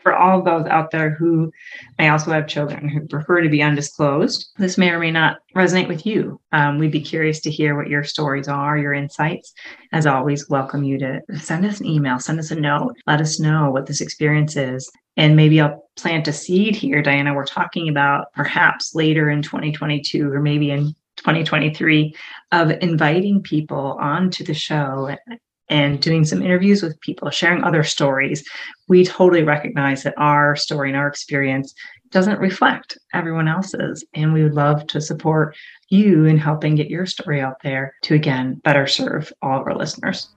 for 0.02 0.15
all 0.15 0.41
those 0.41 0.65
out 0.67 0.91
there 0.91 1.12
who 1.12 1.52
may 1.98 2.10
also 2.10 2.32
have 2.32 2.48
children 2.48 2.89
who 2.89 3.08
prefer 3.08 3.41
to 3.41 3.50
be 3.50 3.62
undisclosed, 3.62 4.50
this 4.58 4.78
may 4.78 4.89
or 4.89 5.00
may 5.00 5.12
not 5.12 5.38
resonate 5.56 5.88
with 5.88 6.06
you. 6.06 6.39
Um, 6.52 6.80
we'd 6.80 6.91
be 6.91 7.02
curious 7.02 7.39
to 7.41 7.52
hear 7.52 7.76
what 7.76 7.88
your 7.88 8.04
stories 8.04 8.48
are, 8.48 8.78
your 8.78 8.93
insights. 8.93 9.54
As 9.91 10.06
always, 10.06 10.50
welcome 10.50 10.84
you 10.84 10.98
to 11.00 11.21
send 11.38 11.65
us 11.65 11.80
an 11.80 11.86
email, 11.86 12.19
send 12.19 12.39
us 12.39 12.52
a 12.52 12.56
note, 12.56 12.95
let 13.08 13.21
us 13.21 13.39
know 13.39 13.69
what 13.69 13.86
this 13.86 14.02
experience 14.02 14.56
is. 14.56 14.91
And 15.17 15.36
maybe 15.36 15.62
I'll 15.62 15.88
plant 15.95 16.28
a 16.28 16.34
seed 16.34 16.76
here, 16.76 17.02
Diana. 17.02 17.34
We're 17.34 17.45
talking 17.45 17.88
about 17.88 18.34
perhaps 18.34 18.95
later 18.95 19.30
in 19.30 19.41
2022 19.41 20.32
or 20.32 20.41
maybe 20.41 20.71
in 20.71 20.93
2023 21.17 22.13
of 22.52 22.71
inviting 22.82 23.41
people 23.41 23.98
onto 24.00 24.43
the 24.43 24.54
show 24.54 25.15
and 25.69 26.01
doing 26.01 26.25
some 26.25 26.41
interviews 26.41 26.84
with 26.84 26.99
people, 27.01 27.30
sharing 27.30 27.63
other 27.63 27.84
stories, 27.84 28.47
we 28.88 29.04
totally 29.04 29.43
recognize 29.43 30.04
that 30.04 30.13
our 30.17 30.56
story 30.56 30.89
and 30.89 30.97
our 30.97 31.08
experience 31.08 31.73
doesn't 32.12 32.39
reflect 32.39 32.97
everyone 33.13 33.47
else's. 33.47 34.06
And 34.13 34.34
we 34.34 34.43
would 34.43 34.54
love 34.54 34.88
to 34.88 35.01
support 35.01 35.56
you 35.89 36.25
in 36.25 36.38
helping 36.38 36.75
get 36.75 36.89
your 36.89 37.06
story 37.06 37.41
out 37.41 37.62
there 37.63 37.95
to, 38.04 38.13
again, 38.13 38.56
better 38.63 38.88
serve 38.88 39.34
all 39.41 39.60
of 39.60 39.67
our 39.67 39.75
listeners. 39.75 40.30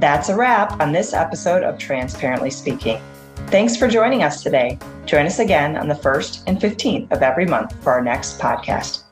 That's 0.00 0.28
a 0.28 0.36
wrap 0.36 0.80
on 0.80 0.92
this 0.92 1.12
episode 1.12 1.62
of 1.62 1.78
Transparently 1.78 2.50
Speaking. 2.50 3.00
Thanks 3.46 3.76
for 3.76 3.86
joining 3.86 4.22
us 4.22 4.42
today. 4.42 4.78
Join 5.06 5.26
us 5.26 5.38
again 5.38 5.76
on 5.76 5.86
the 5.86 5.94
1st 5.94 6.44
and 6.46 6.60
15th 6.60 7.12
of 7.12 7.22
every 7.22 7.46
month 7.46 7.80
for 7.82 7.92
our 7.92 8.02
next 8.02 8.38
podcast. 8.40 9.03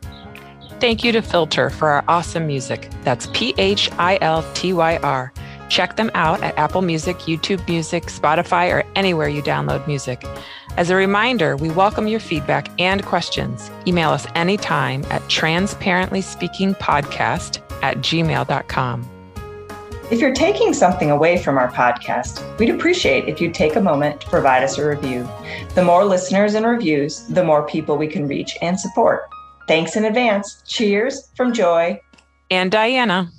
Thank 0.83 1.05
you 1.05 1.13
to 1.13 1.23
Philtyr 1.23 1.71
for 1.71 1.91
our 1.91 2.03
awesome 2.09 2.45
music. 2.45 2.91
That's 3.05 3.29
P 3.29 3.55
H 3.57 3.89
I 3.99 4.19
L 4.21 4.45
T 4.55 4.73
Y 4.73 4.97
R. 4.97 5.33
Check 5.69 5.95
them 5.95 6.11
out 6.15 6.43
at 6.43 6.59
Apple 6.59 6.83
Music, 6.83 7.19
YouTube 7.19 7.65
Music, 7.69 8.07
Spotify, 8.07 8.75
or 8.75 8.83
anywhere 8.97 9.29
you 9.29 9.43
download 9.43 9.87
music. 9.87 10.25
As 10.77 10.91
a 10.91 10.97
reminder, 10.97 11.57
we 11.57 11.71
welcome 11.71 12.09
your 12.09 12.19
feedback 12.19 12.69
and 12.81 13.05
questions. 13.05 13.71
Email 13.87 14.11
us 14.11 14.27
anytime 14.35 15.05
at 15.05 15.23
transparentlyspeakingpodcast 15.23 17.83
at 17.85 17.99
gmail.com. 17.99 19.09
If 20.11 20.19
you're 20.19 20.35
taking 20.35 20.75
something 20.75 21.13
away 21.13 21.41
from 21.41 21.59
our 21.59 21.71
podcast, 21.71 22.59
we'd 22.59 22.71
appreciate 22.71 23.29
if 23.29 23.41
you'd 23.41 23.55
take 23.55 23.77
a 23.77 23.81
moment 23.81 24.21
to 24.23 24.27
provide 24.27 24.65
us 24.65 24.79
a 24.79 24.89
review. 24.89 25.29
The 25.77 25.85
more 25.85 26.05
listeners 26.05 26.55
and 26.55 26.67
reviews, 26.67 27.25
the 27.29 27.45
more 27.45 27.65
people 27.69 27.97
we 27.97 28.09
can 28.09 28.27
reach 28.27 28.59
and 28.63 28.81
support. 28.81 29.29
Thanks 29.67 29.97
in 29.97 30.05
advance. 30.05 30.63
Cheers 30.67 31.31
from 31.35 31.53
Joy 31.53 32.01
and 32.51 32.71
Diana. 32.71 33.31